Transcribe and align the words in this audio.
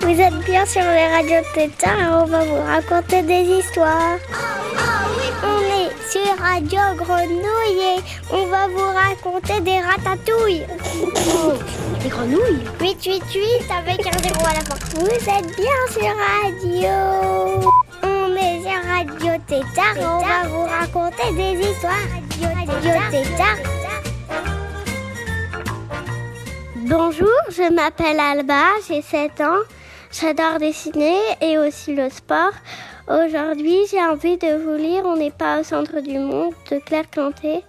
Vous 0.00 0.20
êtes 0.20 0.38
bien 0.44 0.64
sur 0.64 0.82
les 0.82 1.08
radios 1.08 1.46
Tétard 1.54 1.98
et 1.98 2.06
on 2.06 2.24
va 2.26 2.44
vous 2.44 2.62
raconter 2.62 3.22
des 3.22 3.42
histoires. 3.58 4.18
On 5.42 5.60
est 5.60 6.10
sur 6.10 6.38
Radio 6.38 6.80
Grenouille 6.96 7.98
et 7.98 8.00
on 8.30 8.46
va 8.46 8.68
vous 8.68 8.90
raconter 8.94 9.60
des 9.60 9.80
ratatouilles. 9.80 10.66
Des 12.02 12.08
grenouilles 12.08 12.64
888 12.80 13.70
avec 13.70 14.06
un 14.06 14.18
zéro 14.22 14.46
à 14.46 14.54
la 14.54 14.60
fin. 14.60 14.76
Vous 14.94 15.06
êtes 15.06 15.56
bien 15.56 15.80
sur 15.90 16.14
Radio. 16.42 17.87
Tétard 19.48 19.96
on 19.96 20.18
va 20.18 20.46
vous 20.46 20.64
raconter 20.64 21.32
des 21.32 21.70
histoires. 21.70 21.94
Radio 22.66 22.92
Tétard. 23.10 23.56
Bonjour, 26.76 27.38
je 27.48 27.72
m'appelle 27.72 28.20
Alba, 28.20 28.64
j'ai 28.86 29.00
7 29.00 29.40
ans. 29.40 29.60
J'adore 30.12 30.58
dessiner 30.58 31.16
et 31.40 31.56
aussi 31.56 31.94
le 31.94 32.10
sport. 32.10 32.52
Aujourd'hui, 33.08 33.78
j'ai 33.90 34.02
envie 34.02 34.36
de 34.36 34.62
vous 34.62 34.76
lire 34.76 35.06
On 35.06 35.16
n'est 35.16 35.30
pas 35.30 35.60
au 35.60 35.62
centre 35.62 36.00
du 36.00 36.18
monde 36.18 36.52
de 36.70 36.78
Claire 36.80 37.10
Canté 37.10 37.64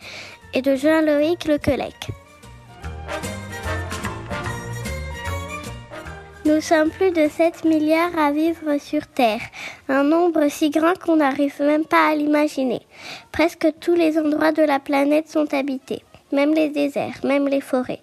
et 0.54 0.62
de 0.62 0.76
Jean-Loïc 0.76 1.46
Lequelec. 1.46 2.10
Nous 6.50 6.62
sommes 6.62 6.90
plus 6.90 7.12
de 7.12 7.28
7 7.30 7.64
milliards 7.64 8.18
à 8.18 8.32
vivre 8.32 8.80
sur 8.80 9.06
Terre, 9.06 9.42
un 9.88 10.02
nombre 10.02 10.50
si 10.50 10.72
grand 10.72 10.98
qu'on 10.98 11.18
n'arrive 11.18 11.62
même 11.62 11.86
pas 11.86 12.08
à 12.08 12.16
l'imaginer. 12.16 12.82
Presque 13.32 13.68
tous 13.80 13.94
les 13.94 14.18
endroits 14.18 14.52
de 14.52 14.64
la 14.64 14.80
planète 14.80 15.30
sont 15.30 15.54
habités 15.54 16.02
même 16.32 16.54
les 16.54 16.70
déserts, 16.70 17.20
même 17.24 17.48
les 17.48 17.62
forêts. 17.62 18.02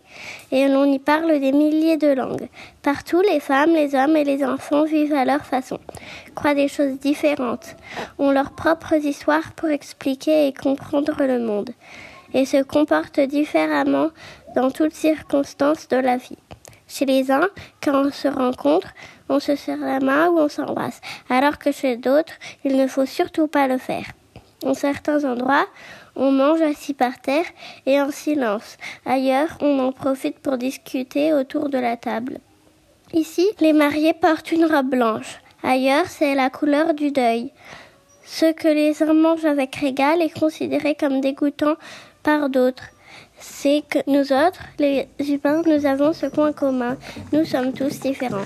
Et 0.50 0.66
l'on 0.68 0.84
y 0.84 0.98
parle 0.98 1.38
des 1.38 1.52
milliers 1.52 1.96
de 1.96 2.08
langues. 2.08 2.48
Partout, 2.82 3.20
les 3.20 3.38
femmes, 3.38 3.72
les 3.72 3.94
hommes 3.94 4.16
et 4.16 4.24
les 4.24 4.44
enfants 4.44 4.84
vivent 4.84 5.14
à 5.14 5.24
leur 5.24 5.44
façon, 5.44 5.78
croient 6.34 6.54
des 6.54 6.66
choses 6.66 6.98
différentes, 6.98 7.76
ont 8.18 8.32
leurs 8.32 8.52
propres 8.52 8.94
histoires 8.94 9.52
pour 9.52 9.68
expliquer 9.68 10.48
et 10.48 10.52
comprendre 10.52 11.16
le 11.20 11.38
monde, 11.38 11.70
et 12.34 12.46
se 12.46 12.62
comportent 12.64 13.20
différemment 13.20 14.10
dans 14.56 14.72
toutes 14.72 14.94
circonstances 14.94 15.86
de 15.86 15.96
la 15.96 16.16
vie. 16.16 16.38
Chez 16.88 17.04
les 17.04 17.30
uns, 17.30 17.48
quand 17.82 18.06
on 18.06 18.10
se 18.12 18.28
rencontre, 18.28 18.88
on 19.28 19.40
se 19.40 19.56
serre 19.56 19.78
la 19.78 20.00
main 20.00 20.28
ou 20.28 20.38
on 20.38 20.48
s'embrasse, 20.48 21.00
alors 21.28 21.58
que 21.58 21.72
chez 21.72 21.96
d'autres, 21.96 22.34
il 22.64 22.76
ne 22.76 22.86
faut 22.86 23.06
surtout 23.06 23.48
pas 23.48 23.66
le 23.66 23.78
faire. 23.78 24.06
En 24.64 24.74
certains 24.74 25.24
endroits, 25.24 25.66
on 26.14 26.30
mange 26.32 26.62
assis 26.62 26.94
par 26.94 27.20
terre 27.20 27.44
et 27.84 28.00
en 28.00 28.10
silence. 28.10 28.78
Ailleurs, 29.04 29.58
on 29.60 29.78
en 29.80 29.92
profite 29.92 30.38
pour 30.38 30.56
discuter 30.56 31.32
autour 31.32 31.68
de 31.68 31.78
la 31.78 31.96
table. 31.96 32.38
Ici, 33.12 33.46
les 33.60 33.72
mariés 33.72 34.14
portent 34.14 34.50
une 34.50 34.64
robe 34.64 34.90
blanche. 34.90 35.40
Ailleurs, 35.62 36.06
c'est 36.06 36.34
la 36.34 36.50
couleur 36.50 36.94
du 36.94 37.10
deuil. 37.10 37.52
Ce 38.24 38.52
que 38.52 38.68
les 38.68 39.02
uns 39.02 39.12
mangent 39.12 39.44
avec 39.44 39.76
régal 39.76 40.22
est 40.22 40.36
considéré 40.38 40.94
comme 40.94 41.20
dégoûtant 41.20 41.76
par 42.22 42.48
d'autres. 42.48 42.90
C'est 43.48 43.82
que 43.88 43.98
nous 44.06 44.32
autres, 44.32 44.60
les 44.78 45.08
humains, 45.20 45.62
nous 45.66 45.86
avons 45.86 46.12
ce 46.12 46.26
point 46.26 46.52
commun. 46.52 46.96
Nous 47.32 47.44
sommes 47.44 47.72
tous 47.72 48.00
différents. 48.00 48.44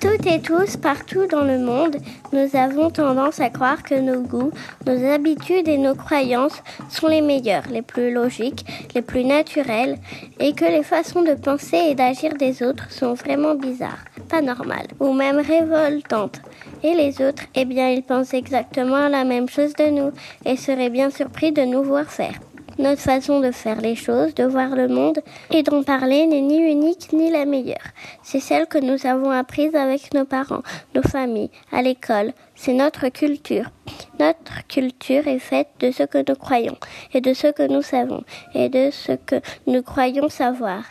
Toutes 0.00 0.26
et 0.26 0.40
tous, 0.40 0.76
partout 0.78 1.26
dans 1.26 1.44
le 1.44 1.58
monde, 1.58 1.96
nous 2.32 2.56
avons 2.56 2.90
tendance 2.90 3.40
à 3.40 3.50
croire 3.50 3.82
que 3.82 3.94
nos 3.94 4.20
goûts, 4.20 4.50
nos 4.86 5.04
habitudes 5.06 5.68
et 5.68 5.78
nos 5.78 5.94
croyances 5.94 6.62
sont 6.88 7.06
les 7.08 7.20
meilleurs, 7.20 7.64
les 7.70 7.82
plus 7.82 8.12
logiques, 8.12 8.64
les 8.94 9.02
plus 9.02 9.24
naturels, 9.24 9.98
et 10.40 10.54
que 10.54 10.64
les 10.64 10.82
façons 10.82 11.22
de 11.22 11.34
penser 11.34 11.76
et 11.90 11.94
d'agir 11.94 12.34
des 12.34 12.62
autres 12.62 12.90
sont 12.90 13.14
vraiment 13.14 13.54
bizarres, 13.54 14.04
pas 14.28 14.40
normales, 14.40 14.88
ou 14.98 15.12
même 15.12 15.38
révoltantes. 15.38 16.40
Et 16.82 16.94
les 16.94 17.22
autres, 17.22 17.44
eh 17.54 17.64
bien, 17.64 17.90
ils 17.90 18.02
pensent 18.02 18.34
exactement 18.34 19.08
la 19.08 19.24
même 19.24 19.48
chose 19.48 19.74
de 19.74 19.88
nous, 19.88 20.10
et 20.44 20.56
seraient 20.56 20.90
bien 20.90 21.10
surpris 21.10 21.52
de 21.52 21.62
nous 21.62 21.82
voir 21.82 22.06
faire. 22.06 22.34
Notre 22.78 23.02
façon 23.02 23.40
de 23.40 23.50
faire 23.50 23.80
les 23.80 23.94
choses, 23.94 24.34
de 24.34 24.44
voir 24.44 24.74
le 24.74 24.88
monde 24.88 25.20
et 25.50 25.62
d'en 25.62 25.82
parler 25.82 26.26
n'est 26.26 26.40
ni 26.40 26.58
unique 26.58 27.12
ni 27.12 27.30
la 27.30 27.44
meilleure. 27.44 27.88
C'est 28.22 28.40
celle 28.40 28.66
que 28.66 28.78
nous 28.78 29.06
avons 29.06 29.30
apprise 29.30 29.74
avec 29.74 30.14
nos 30.14 30.24
parents, 30.24 30.62
nos 30.94 31.02
familles, 31.02 31.50
à 31.70 31.82
l'école. 31.82 32.32
C'est 32.54 32.72
notre 32.72 33.08
culture. 33.08 33.70
Notre 34.18 34.66
culture 34.68 35.28
est 35.28 35.38
faite 35.38 35.68
de 35.80 35.90
ce 35.90 36.04
que 36.04 36.24
nous 36.26 36.36
croyons 36.36 36.76
et 37.12 37.20
de 37.20 37.34
ce 37.34 37.48
que 37.48 37.66
nous 37.66 37.82
savons 37.82 38.24
et 38.54 38.68
de 38.68 38.90
ce 38.90 39.12
que 39.12 39.40
nous 39.66 39.82
croyons 39.82 40.28
savoir. 40.28 40.84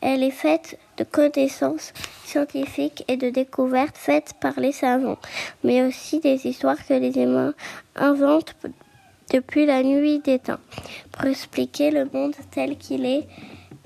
Elle 0.00 0.22
est 0.22 0.30
faite 0.30 0.78
de 0.98 1.04
connaissances 1.04 1.92
scientifiques 2.24 3.04
et 3.08 3.16
de 3.16 3.30
découvertes 3.30 3.96
faites 3.96 4.34
par 4.40 4.60
les 4.60 4.72
savants, 4.72 5.18
mais 5.62 5.82
aussi 5.82 6.20
des 6.20 6.46
histoires 6.46 6.84
que 6.86 6.92
les 6.92 7.16
humains 7.16 7.54
inventent 7.96 8.54
depuis 9.32 9.66
la 9.66 9.82
nuit 9.82 10.20
des 10.20 10.38
temps, 10.38 10.60
pour 11.12 11.26
expliquer 11.26 11.90
le 11.90 12.08
monde 12.12 12.34
tel 12.50 12.76
qu'il 12.76 13.04
est 13.04 13.26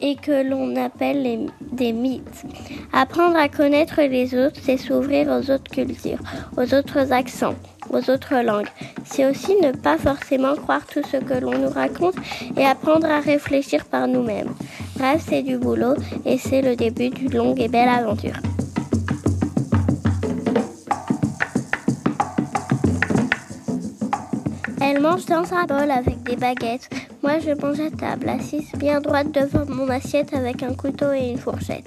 et 0.00 0.16
que 0.16 0.49
l'on 0.49 0.76
appelle 0.76 1.50
des 1.60 1.93
mythes. 1.93 2.44
Apprendre 2.93 3.37
à 3.37 3.49
connaître 3.49 4.00
les 4.00 4.34
autres, 4.34 4.60
c'est 4.62 4.76
s'ouvrir 4.76 5.28
aux 5.28 5.50
autres 5.50 5.71
cultures, 5.71 6.21
aux 6.56 6.75
autres 6.75 7.12
accents, 7.12 7.56
aux 7.91 8.10
autres 8.10 8.37
langues. 8.43 8.69
C'est 9.04 9.28
aussi 9.28 9.56
ne 9.56 9.72
pas 9.72 9.99
forcément 9.99 10.54
croire 10.54 10.87
tout 10.87 11.03
ce 11.10 11.16
que 11.16 11.34
l'on 11.34 11.59
nous 11.59 11.70
raconte 11.70 12.15
et 12.56 12.65
apprendre 12.65 13.06
à 13.06 13.20
réfléchir 13.20 13.84
par 13.87 14.06
nous-mêmes. 14.06 14.55
Bref, 14.97 15.25
c'est 15.28 15.43
du 15.43 15.59
boulot 15.59 15.94
et 16.25 16.38
c'est 16.38 16.62
le 16.62 16.76
début 16.76 17.10
d'une 17.10 17.34
longue 17.34 17.60
et 17.60 17.69
belle 17.69 17.88
aventure. 17.88 18.34
Elle 24.98 25.04
mange 25.04 25.26
dans 25.26 25.54
un 25.54 25.64
bol 25.64 25.92
avec 25.92 26.25
des 26.25 26.34
baguettes. 26.34 26.91
Moi, 27.22 27.38
je 27.38 27.53
mange 27.53 27.78
à 27.78 27.88
table, 27.88 28.28
assise 28.28 28.72
bien 28.72 29.00
droite 29.00 29.31
devant 29.31 29.64
mon 29.72 29.88
assiette 29.91 30.34
avec 30.34 30.64
un 30.64 30.75
couteau 30.75 31.12
et 31.12 31.28
une 31.28 31.38
fourchette. 31.38 31.86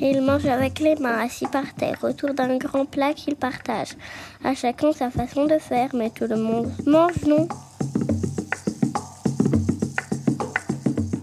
Et 0.00 0.10
il 0.10 0.22
mange 0.22 0.46
avec 0.46 0.80
les 0.80 0.96
mains, 0.96 1.20
assis 1.24 1.46
par 1.46 1.72
terre, 1.78 1.98
autour 2.02 2.34
d'un 2.34 2.56
grand 2.56 2.84
plat 2.84 3.14
qu'il 3.14 3.36
partage. 3.36 3.90
À 4.42 4.56
chacun 4.56 4.90
sa 4.90 5.08
façon 5.10 5.44
de 5.44 5.56
faire, 5.58 5.90
mais 5.94 6.10
tout 6.10 6.26
le 6.28 6.34
monde 6.34 6.68
mange, 6.84 7.24
non? 7.28 7.46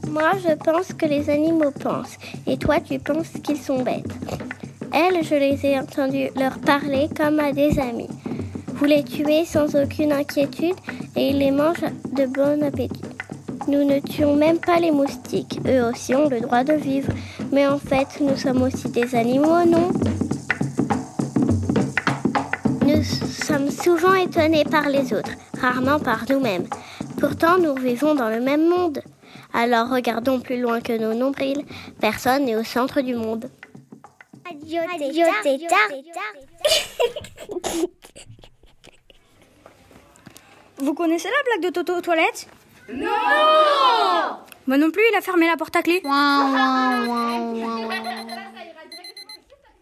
Moi, 0.09 0.31
je 0.41 0.55
pense 0.55 0.93
que 0.93 1.05
les 1.05 1.29
animaux 1.29 1.71
pensent, 1.71 2.17
et 2.47 2.55
toi, 2.55 2.79
tu 2.79 2.97
penses 2.97 3.33
qu'ils 3.43 3.59
sont 3.59 3.83
bêtes. 3.83 4.15
Elles, 4.93 5.21
je 5.25 5.35
les 5.35 5.65
ai 5.65 5.77
entendues 5.77 6.29
leur 6.37 6.59
parler 6.59 7.09
comme 7.13 7.41
à 7.41 7.51
des 7.51 7.77
amis. 7.77 8.07
Vous 8.79 8.85
les 8.85 9.03
tuez 9.03 9.43
sans 9.43 9.75
aucune 9.75 10.13
inquiétude 10.13 10.75
et 11.17 11.31
ils 11.31 11.37
les 11.37 11.51
mangent 11.51 11.83
de 12.13 12.25
bon 12.25 12.63
appétit. 12.63 13.01
Nous 13.67 13.83
ne 13.83 13.99
tuons 13.99 14.37
même 14.37 14.57
pas 14.57 14.79
les 14.79 14.91
moustiques. 14.91 15.59
Eux 15.67 15.83
aussi 15.83 16.15
ont 16.15 16.29
le 16.29 16.39
droit 16.39 16.63
de 16.63 16.73
vivre. 16.73 17.11
Mais 17.51 17.67
en 17.67 17.77
fait, 17.77 18.07
nous 18.21 18.37
sommes 18.37 18.61
aussi 18.61 18.87
des 18.87 19.15
animaux, 19.15 19.65
non? 19.65 19.91
Nous 22.85 23.03
sommes 23.03 23.69
souvent 23.69 24.13
étonnés 24.13 24.63
par 24.63 24.87
les 24.87 25.13
autres, 25.13 25.33
rarement 25.59 25.99
par 25.99 26.23
nous-mêmes. 26.29 26.67
Pourtant, 27.19 27.57
nous 27.57 27.75
vivons 27.75 28.15
dans 28.15 28.29
le 28.29 28.39
même 28.39 28.65
monde. 28.65 29.01
Alors 29.53 29.89
regardons 29.89 30.39
plus 30.39 30.61
loin 30.61 30.79
que 30.79 30.97
nos 30.97 31.13
nombrils. 31.13 31.65
Personne 31.99 32.45
n'est 32.45 32.55
au 32.55 32.63
centre 32.63 33.01
du 33.01 33.15
monde. 33.15 33.49
Adieu, 34.49 34.79
Vous 40.81 40.93
connaissez 40.93 41.27
la 41.27 41.43
blague 41.43 41.71
de 41.71 41.73
Toto 41.73 41.97
aux 41.97 42.01
toilettes? 42.01 42.47
Non 42.93 43.07
Moi 44.67 44.77
non 44.77 44.91
plus, 44.91 45.03
il 45.11 45.15
a 45.15 45.21
fermé 45.21 45.47
la 45.47 45.57
porte 45.57 45.75
à 45.75 45.81
clé. 45.81 46.01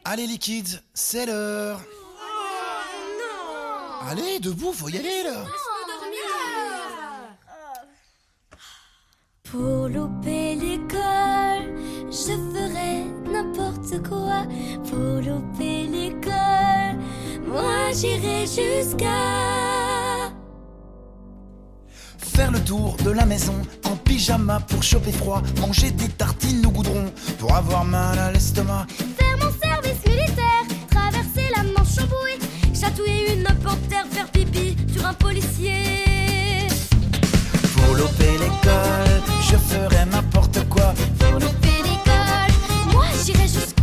Allez 0.06 0.28
les 0.28 0.38
kids, 0.38 0.80
c'est 0.94 1.26
l'heure. 1.26 1.82
Allez, 4.10 4.40
debout, 4.40 4.74
faut 4.74 4.90
y 4.90 4.98
aller 4.98 5.24
là. 5.24 5.44
Pour 9.52 9.88
louper 9.88 10.56
l'école, 10.56 11.76
je 12.10 12.34
ferai 12.34 13.04
n'importe 13.32 14.08
quoi. 14.08 14.44
Pour 14.90 15.22
louper 15.22 15.84
l'école, 15.88 16.98
moi 17.46 17.92
j'irai 17.94 18.42
jusqu'à 18.42 19.08
Faire 22.38 22.52
le 22.52 22.60
tour 22.60 22.96
de 23.04 23.10
la 23.10 23.26
maison 23.26 23.56
en 23.84 23.96
pyjama 23.96 24.60
pour 24.60 24.84
choper 24.84 25.12
froid, 25.12 25.42
manger 25.60 25.90
des 25.90 26.08
tartines 26.08 26.64
au 26.68 26.70
goudron 26.70 27.12
pour 27.40 27.56
avoir 27.56 27.84
mal 27.84 28.20
à 28.20 28.32
l'estomac. 28.32 28.86
Faire 29.18 29.38
mon 29.40 29.52
service 29.60 30.06
militaire, 30.06 30.64
traverser 30.92 31.50
la 31.56 31.64
Manche 31.64 31.98
en 31.98 32.06
bouée, 32.06 32.38
chatouiller 32.80 33.38
une 33.38 33.44
panthère, 33.64 34.06
faire 34.12 34.30
pipi 34.30 34.78
sur 34.94 35.04
un 35.08 35.16
policier. 35.16 36.68
Pour 37.76 37.96
louper 37.96 38.34
l'école, 38.34 39.24
je 39.42 39.58
ferai 39.58 40.06
n'importe 40.06 40.60
quoi. 40.70 40.94
Pour 41.18 41.40
louper 41.40 41.82
l'école, 41.86 42.54
moi 42.94 43.06
j'irai 43.26 43.48
jusqu'où 43.48 43.77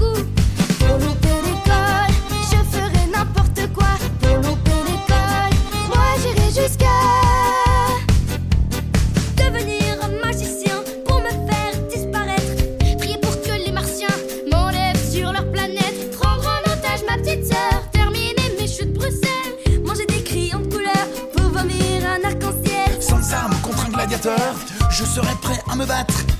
je 25.14 25.20
serai 25.20 25.34
prêt 25.37 25.62
à 25.70 25.76
me 25.76 25.87
battre. 25.87 26.33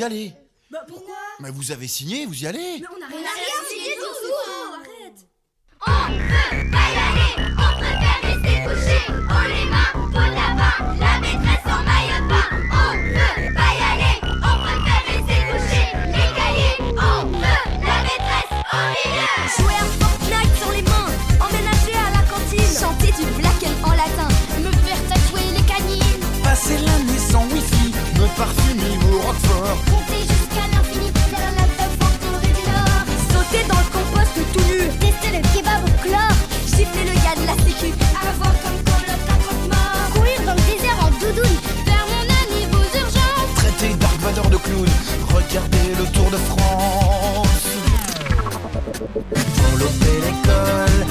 Y 0.00 0.02
allez. 0.02 0.32
Bah 0.70 0.78
pourquoi 0.88 1.14
Mais 1.40 1.50
vous 1.50 1.72
avez 1.72 1.86
signé, 1.86 2.24
vous 2.24 2.42
y 2.42 2.46
allez. 2.46 2.82
On 2.90 3.02
a 3.04 3.08
rien 3.08 3.28
signé 3.68 3.90
du 3.90 4.00
tout. 4.00 4.32
Arrête. 4.72 5.28
On 5.86 6.08
peut 6.16 6.70
pas 6.70 6.86
y 6.88 6.98
aller. 7.06 7.32
On 7.52 7.70
préfère 7.76 8.20
rester 8.22 8.56
couché 8.64 8.98
On 9.28 9.42
les 9.52 9.66
mains, 9.68 9.92
de 10.08 10.24
lapin 10.36 10.74
La 10.98 11.12
maîtresse 11.20 11.66
en 11.66 11.82
maillot 11.84 12.20
de 12.24 12.28
bain 12.32 12.48
On 12.72 12.92
peut 13.12 13.52
pas 13.52 13.72
y 13.76 13.82
aller. 13.92 14.16
On 14.24 14.54
préfère 14.64 15.04
rester 15.10 15.38
couché 15.50 15.82
Les 16.16 16.28
cahiers 16.38 16.76
On 16.96 17.28
peut. 17.28 17.62
La 17.84 17.98
maîtresse 18.08 18.52
au 18.72 18.84
milieu 18.96 19.28
Jouer 19.58 19.76
à 19.76 19.86
Fortnite 20.00 20.54
sur 20.56 20.70
les 20.72 20.82
mains 20.82 21.10
Emménager 21.44 21.98
à 22.00 22.10
la 22.16 22.22
cantine. 22.24 22.72
Chanter 22.80 23.12
du 23.20 23.26
black 23.38 23.60
en 23.84 23.92
latin 23.92 24.30
Me 24.64 24.72
faire 24.72 25.02
tatouer 25.10 25.44
les 25.54 25.64
canines. 25.66 26.24
Passer 26.42 26.78
l'année 26.78 27.18
sans 27.18 27.44
wifi, 27.52 27.59
me 28.30 28.36
parfumer 28.36 28.98
au 29.12 29.18
roquefort. 29.26 29.76
Compter 29.90 30.22
jusqu'à 30.22 30.66
l'infini 30.72 31.10
Faire 31.30 31.52
la 31.56 31.66
Corée 32.22 32.52
du 32.58 32.64
Nord. 32.70 33.04
Sauter 33.30 33.64
dans 33.68 33.80
le 33.84 33.90
compost 33.94 34.34
tout 34.52 34.64
nu. 34.68 34.78
Tester 35.00 35.30
le 35.36 35.42
kebab 35.52 35.82
au 35.84 35.94
chlore. 36.02 36.36
Gifler 36.66 37.06
le 37.10 37.14
gars 37.24 37.36
de 37.40 37.46
la 37.46 37.56
sécu. 37.64 37.92
Avoir 38.28 38.52
comme 38.62 38.80
coloc 38.88 39.22
un 39.34 39.38
croque-mort 39.44 40.10
Courir 40.14 40.40
dans 40.46 40.54
le 40.54 40.64
désert 40.70 40.98
en 41.00 41.10
doudoune. 41.20 41.56
Faire 41.86 42.06
mon 42.12 42.24
anniv 42.40 42.68
aux 42.74 42.90
urgences 42.98 43.54
Traiter 43.56 43.94
Dark 43.94 44.18
Vador 44.20 44.50
de 44.50 44.56
clown, 44.58 44.88
regarder 45.34 45.86
le 45.98 46.04
Tour 46.12 46.30
de 46.30 46.36
France. 46.36 47.66
Pour 49.56 49.78
louper 49.78 50.16
l'école, 50.24 51.09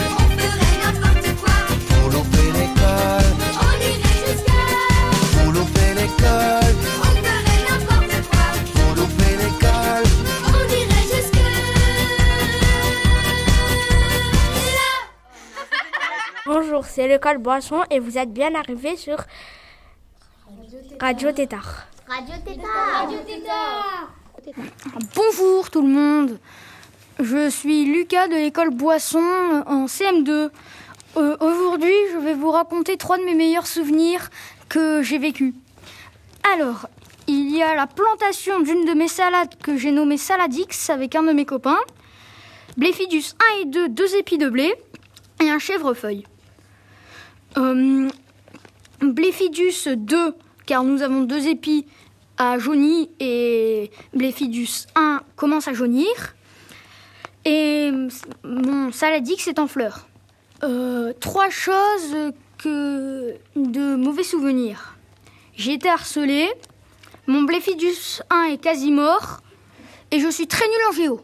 c'est 16.99 17.07
l'école 17.07 17.37
Boisson 17.37 17.81
et 17.89 17.99
vous 17.99 18.17
êtes 18.17 18.33
bien 18.33 18.53
arrivés 18.55 18.97
sur 18.97 19.19
Radio 20.99 21.31
Tétard. 21.31 21.87
Radio 22.09 22.33
Tétard 22.45 22.97
Radio 22.97 23.19
Tétard 23.25 24.11
Bonjour 25.15 25.69
tout 25.69 25.81
le 25.81 25.87
monde 25.87 26.37
Je 27.21 27.49
suis 27.49 27.85
Lucas 27.85 28.27
de 28.27 28.33
l'école 28.33 28.71
Boisson 28.71 29.23
euh, 29.23 29.63
en 29.65 29.85
CM2. 29.85 30.49
Euh, 31.15 31.37
Aujourd'hui, 31.39 31.95
je 32.11 32.17
vais 32.17 32.33
vous 32.33 32.51
raconter 32.51 32.97
trois 32.97 33.17
de 33.17 33.23
mes 33.23 33.33
meilleurs 33.33 33.67
souvenirs 33.67 34.29
que 34.67 35.01
j'ai 35.01 35.19
vécus. 35.19 35.53
Alors, 36.53 36.89
il 37.27 37.55
y 37.55 37.63
a 37.63 37.75
la 37.75 37.87
plantation 37.87 38.59
d'une 38.59 38.83
de 38.83 38.91
mes 38.91 39.07
salades 39.07 39.55
que 39.63 39.77
j'ai 39.77 39.91
nommée 39.91 40.17
Saladix 40.17 40.89
avec 40.89 41.15
un 41.15 41.23
de 41.23 41.31
mes 41.31 41.45
copains, 41.45 41.79
Bléphidus 42.75 43.35
1 43.59 43.61
et 43.61 43.65
2, 43.67 43.87
deux 43.87 44.15
épis 44.17 44.37
de 44.37 44.49
blé 44.49 44.75
et 45.41 45.49
un 45.49 45.59
chèvrefeuille. 45.59 46.25
Euh, 47.57 48.09
Bléphidus 49.01 49.87
2, 49.95 50.35
car 50.65 50.83
nous 50.83 51.01
avons 51.01 51.21
deux 51.21 51.47
épis 51.47 51.85
a 52.39 52.57
jauni 52.57 53.11
et 53.19 53.91
Bléphidus 54.13 54.87
1 54.95 55.21
commence 55.35 55.67
à 55.67 55.73
jaunir. 55.73 56.07
Et 57.45 57.91
mon 58.43 58.91
Saladix 58.91 59.47
est 59.47 59.59
en 59.59 59.67
fleurs. 59.67 60.07
Euh, 60.63 61.13
trois 61.19 61.49
choses 61.49 62.15
que 62.57 63.35
de 63.55 63.95
mauvais 63.95 64.23
souvenirs. 64.23 64.95
J'ai 65.55 65.73
été 65.73 65.89
harcelé, 65.89 66.47
mon 67.27 67.43
Bléphidus 67.43 68.21
1 68.29 68.43
est 68.45 68.57
quasi 68.57 68.91
mort 68.91 69.41
et 70.11 70.19
je 70.19 70.29
suis 70.29 70.47
très 70.47 70.65
nul 70.65 70.79
en 70.89 70.93
géo. 70.93 71.21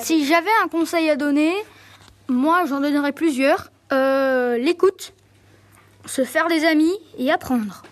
Si 0.00 0.26
j'avais 0.26 0.50
un 0.64 0.68
conseil 0.68 1.08
à 1.08 1.16
donner, 1.16 1.52
moi 2.28 2.64
j'en 2.66 2.80
donnerais 2.80 3.12
plusieurs. 3.12 3.70
Euh, 3.92 4.58
L'écoute, 4.58 5.12
se 6.06 6.24
faire 6.24 6.48
des 6.48 6.64
amis 6.64 6.92
et 7.18 7.30
apprendre. 7.30 7.82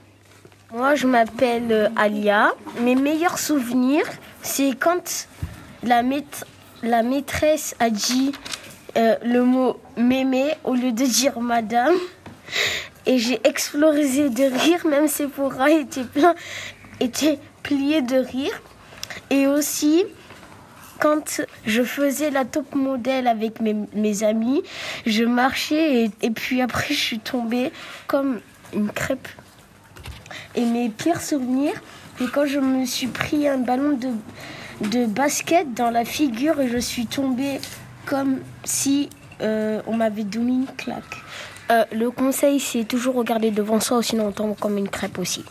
Moi, 0.73 0.95
je 0.95 1.07
m'appelle 1.07 1.71
euh, 1.71 1.89
Alia. 1.97 2.53
Mes 2.81 2.95
meilleurs 2.95 3.39
souvenirs, 3.39 4.07
c'est 4.43 4.73
quand 4.79 5.29
la, 5.83 6.03
maît- 6.03 6.25
la 6.83 7.03
maîtresse 7.03 7.77
a 7.79 7.91
dit 7.91 8.33
euh, 8.97 9.17
le 9.25 9.43
mot 9.45 9.79
mémé 9.97 10.55
au 10.65 10.75
lieu 10.75 10.93
de 10.93 11.05
dire 11.05 11.41
madame. 11.41 11.95
Et 13.07 13.19
j'ai 13.19 13.41
explosé 13.47 14.31
de 14.31 14.45
rire, 14.45 14.87
même 14.87 15.09
ses 15.09 15.27
bras 15.27 15.71
étaient 15.71 16.05
pleins, 16.05 16.35
étaient 17.01 17.39
pliés 17.63 18.03
de 18.03 18.17
rire. 18.17 18.61
Et 19.31 19.47
aussi, 19.47 20.05
quand 20.99 21.43
je 21.67 21.83
faisais 21.83 22.31
la 22.31 22.45
top 22.45 22.75
modèle 22.75 23.27
avec 23.27 23.61
mes, 23.61 23.77
mes 23.95 24.23
amis, 24.23 24.63
je 25.07 25.25
marchais 25.25 26.05
et, 26.05 26.11
et 26.23 26.31
puis 26.31 26.61
après 26.63 26.95
je 26.95 27.01
suis 27.01 27.19
tombée 27.19 27.73
comme 28.07 28.41
une 28.73 28.91
crêpe. 28.91 29.29
Et 30.55 30.65
mes 30.65 30.89
pires 30.89 31.21
souvenirs, 31.21 31.75
c'est 32.19 32.31
quand 32.31 32.47
je 32.47 32.61
me 32.61 32.85
suis 32.87 33.09
pris 33.09 33.49
un 33.49 33.59
ballon 33.59 33.97
de, 33.97 34.89
de 34.89 35.07
basket 35.07 35.75
dans 35.75 35.91
la 35.91 36.05
figure 36.05 36.61
et 36.61 36.69
je 36.69 36.79
suis 36.79 37.07
tombée 37.07 37.61
comme 38.07 38.41
si 38.65 39.11
euh, 39.41 39.81
on 39.87 39.97
m'avait 39.97 40.25
donné 40.25 40.53
une 40.53 40.67
claque. 40.67 41.23
Euh, 41.71 41.85
le 41.93 42.11
conseil, 42.11 42.61
c'est 42.61 42.85
toujours 42.85 43.15
regarder 43.15 43.51
devant 43.51 43.81
soi, 43.81 43.99
ou 43.99 44.03
sinon 44.03 44.27
on 44.29 44.33
tombe 44.33 44.57
comme 44.59 44.77
une 44.77 44.89
crêpe 44.89 45.19
aussi. 45.19 45.45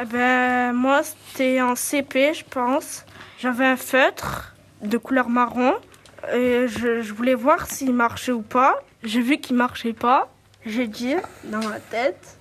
Eh 0.00 0.04
ben, 0.06 0.72
moi, 0.72 1.02
c'était 1.02 1.60
en 1.60 1.76
CP, 1.76 2.32
je 2.34 2.44
pense. 2.48 3.04
J'avais 3.38 3.66
un 3.66 3.76
feutre 3.76 4.51
de 4.82 4.98
couleur 4.98 5.28
marron. 5.28 5.74
Et 6.32 6.66
je, 6.68 7.12
voulais 7.12 7.34
voir 7.34 7.66
s'il 7.66 7.92
marchait 7.92 8.32
ou 8.32 8.42
pas. 8.42 8.82
J'ai 9.02 9.20
vu 9.20 9.38
qu'il 9.38 9.56
marchait 9.56 9.92
pas. 9.92 10.28
J'ai 10.64 10.86
dit 10.86 11.16
dans 11.44 11.62
ma 11.68 11.80
tête, 11.80 12.38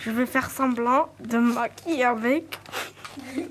je 0.00 0.10
vais 0.10 0.26
faire 0.26 0.50
semblant 0.50 1.14
de 1.20 1.38
maquiller 1.38 2.04
avec. 2.04 2.58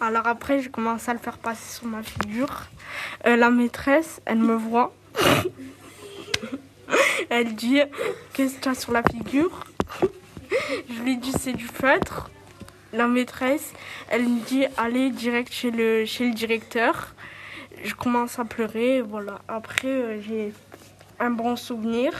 Alors 0.00 0.28
après, 0.28 0.62
j'ai 0.62 0.70
commencé 0.70 1.10
à 1.10 1.14
le 1.14 1.18
faire 1.18 1.38
passer 1.38 1.78
sur 1.78 1.86
ma 1.86 2.04
figure. 2.04 2.66
Euh, 3.26 3.34
la 3.34 3.50
maîtresse, 3.50 4.20
elle 4.24 4.38
me 4.38 4.54
voit. 4.54 4.94
elle 7.30 7.56
dit, 7.56 7.80
qu'est-ce 8.32 8.56
que 8.56 8.60
tu 8.60 8.68
as 8.68 8.74
sur 8.74 8.92
la 8.92 9.02
figure? 9.02 9.64
Je 10.88 11.02
lui 11.02 11.16
dis 11.16 11.32
c'est 11.32 11.52
du 11.52 11.66
feutre. 11.66 12.30
La 12.94 13.06
maîtresse, 13.06 13.74
elle 14.08 14.22
me 14.22 14.40
dit 14.40 14.64
allez 14.78 15.10
direct 15.10 15.52
chez 15.52 15.70
le, 15.70 16.04
directeur. 16.32 17.14
je 17.84 17.94
commence 17.94 18.38
à 18.38 18.46
pleurer. 18.46 19.02
Voilà. 19.02 19.40
Après, 19.46 19.88
euh, 19.88 20.22
j'ai 20.22 20.54
un 21.20 21.30
bon 21.30 21.54
souvenir. 21.56 22.12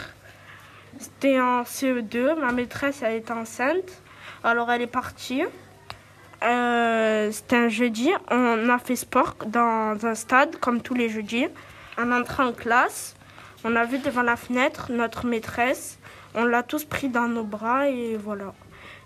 C'était 0.98 1.40
en 1.40 1.62
CE2. 1.62 2.38
Ma 2.38 2.52
maîtresse, 2.52 3.00
elle 3.02 3.16
était 3.16 3.32
enceinte. 3.32 4.02
Alors, 4.44 4.70
elle 4.70 4.82
est 4.82 4.86
partie. 4.86 5.42
Euh, 6.42 7.32
C'était 7.32 7.56
un 7.56 7.68
jeudi. 7.68 8.10
On 8.30 8.68
a 8.68 8.78
fait 8.78 8.96
sport 8.96 9.36
dans 9.46 9.96
un 10.04 10.14
stade, 10.14 10.56
comme 10.56 10.82
tous 10.82 10.94
les 10.94 11.08
jeudis. 11.08 11.46
En 11.98 12.12
entrant 12.12 12.44
en 12.46 12.52
classe, 12.52 13.16
on 13.64 13.74
a 13.74 13.84
vu 13.84 13.98
devant 13.98 14.22
la 14.22 14.36
fenêtre 14.36 14.92
notre 14.92 15.24
maîtresse. 15.26 15.98
On 16.34 16.44
l'a 16.44 16.62
tous 16.62 16.84
pris 16.84 17.08
dans 17.08 17.26
nos 17.26 17.44
bras 17.44 17.88
et 17.88 18.16
voilà. 18.16 18.52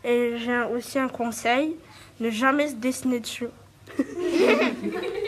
Et 0.04 0.34
j'ai 0.38 0.62
aussi 0.74 0.98
un 0.98 1.08
conseil 1.08 1.76
ne 2.20 2.30
jamais 2.30 2.68
se 2.68 2.74
dessiner 2.74 3.20
dessus. 3.20 3.48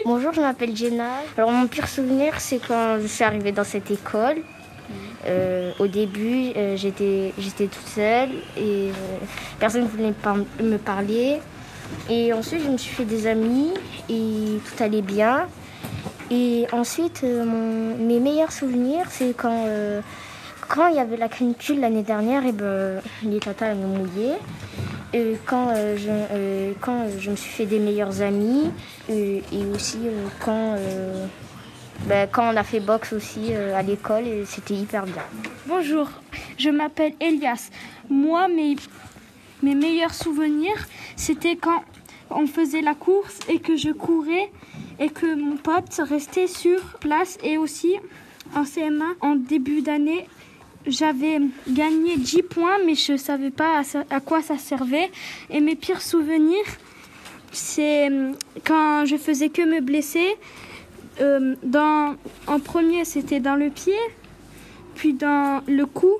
Bonjour, 0.04 0.32
je 0.32 0.40
m'appelle 0.40 0.76
Jenna. 0.76 1.10
Alors 1.36 1.50
mon 1.50 1.66
pire 1.66 1.88
souvenir, 1.88 2.40
c'est 2.40 2.58
quand 2.58 2.98
je 3.00 3.06
suis 3.06 3.24
arrivée 3.24 3.52
dans 3.52 3.64
cette 3.64 3.90
école. 3.90 4.36
Euh, 5.26 5.72
au 5.78 5.86
début, 5.86 6.52
euh, 6.56 6.76
j'étais 6.76 7.32
j'étais 7.38 7.66
toute 7.66 7.86
seule 7.86 8.30
et 8.56 8.90
euh, 8.90 8.92
personne 9.58 9.82
ne 9.82 9.88
voulait 9.88 10.12
me 10.60 10.76
parler. 10.76 11.38
Et 12.10 12.32
ensuite, 12.32 12.62
je 12.62 12.68
me 12.68 12.76
suis 12.76 12.94
fait 12.94 13.04
des 13.04 13.26
amis 13.26 13.72
et 14.08 14.58
tout 14.64 14.82
allait 14.82 15.02
bien. 15.02 15.46
Et 16.30 16.66
ensuite, 16.72 17.22
mes 17.22 18.18
meilleurs 18.18 18.50
souvenirs, 18.50 19.06
c'est 19.10 19.36
quand, 19.36 19.66
quand 20.74 20.88
il 20.88 20.96
y 20.96 20.98
avait 20.98 21.16
la 21.16 21.28
canicule 21.28 21.78
l'année 21.78 22.02
dernière, 22.02 22.44
et 22.44 22.50
ben, 22.50 23.00
les 23.22 23.38
tatas 23.38 23.66
elles 23.66 23.78
me 23.78 23.86
mouillaient. 23.86 24.38
Et 25.12 25.36
quand, 25.46 25.68
euh, 25.68 25.96
je, 25.96 26.08
euh, 26.10 26.72
quand 26.80 27.06
je 27.16 27.30
me 27.30 27.36
suis 27.36 27.50
fait 27.50 27.66
des 27.66 27.78
meilleurs 27.78 28.20
amis 28.22 28.72
euh, 29.08 29.40
et 29.52 29.64
aussi 29.72 29.98
euh, 30.04 30.26
quand, 30.44 30.74
euh, 30.76 31.26
ben, 32.06 32.28
quand 32.30 32.52
on 32.52 32.56
a 32.56 32.64
fait 32.64 32.80
boxe 32.80 33.12
aussi 33.12 33.50
euh, 33.54 33.78
à 33.78 33.82
l'école, 33.82 34.26
et 34.26 34.44
c'était 34.44 34.74
hyper 34.74 35.04
bien. 35.04 35.22
Bonjour, 35.66 36.08
je 36.58 36.70
m'appelle 36.70 37.12
Elias. 37.20 37.70
Moi, 38.10 38.48
mes, 38.48 38.74
mes 39.62 39.76
meilleurs 39.76 40.14
souvenirs, 40.14 40.88
c'était 41.14 41.54
quand 41.54 41.84
on 42.30 42.48
faisait 42.48 42.82
la 42.82 42.94
course 42.94 43.38
et 43.48 43.60
que 43.60 43.76
je 43.76 43.90
courais 43.90 44.50
et 44.98 45.10
que 45.10 45.36
mon 45.36 45.56
pote 45.56 46.00
restait 46.08 46.48
sur 46.48 46.80
place. 46.98 47.38
Et 47.44 47.58
aussi, 47.58 47.94
en 48.56 48.64
CM1, 48.64 49.02
en 49.20 49.36
début 49.36 49.82
d'année, 49.82 50.26
j'avais 50.86 51.40
gagné 51.68 52.16
10 52.16 52.42
points, 52.42 52.78
mais 52.84 52.94
je 52.94 53.12
ne 53.12 53.16
savais 53.16 53.50
pas 53.50 53.82
à, 54.10 54.20
quoi 54.20 54.42
ça 54.42 54.58
servait. 54.58 55.10
Et 55.50 55.60
mes 55.60 55.76
pires 55.76 56.02
souvenirs, 56.02 56.64
c'est 57.52 58.10
euh, 58.10 58.32
quand 58.64 59.04
je 59.04 59.16
faisais 59.16 59.48
que 59.48 59.62
me 59.62 59.80
blesser. 59.80 60.36
Euh, 61.20 61.54
dans, 61.62 62.16
en 62.48 62.58
premier, 62.58 63.04
c'était 63.04 63.38
dans 63.38 63.54
le 63.54 63.70
pied 63.70 63.94
puis 64.94 65.12
dans 65.12 65.62
le 65.66 65.86
cou, 65.86 66.12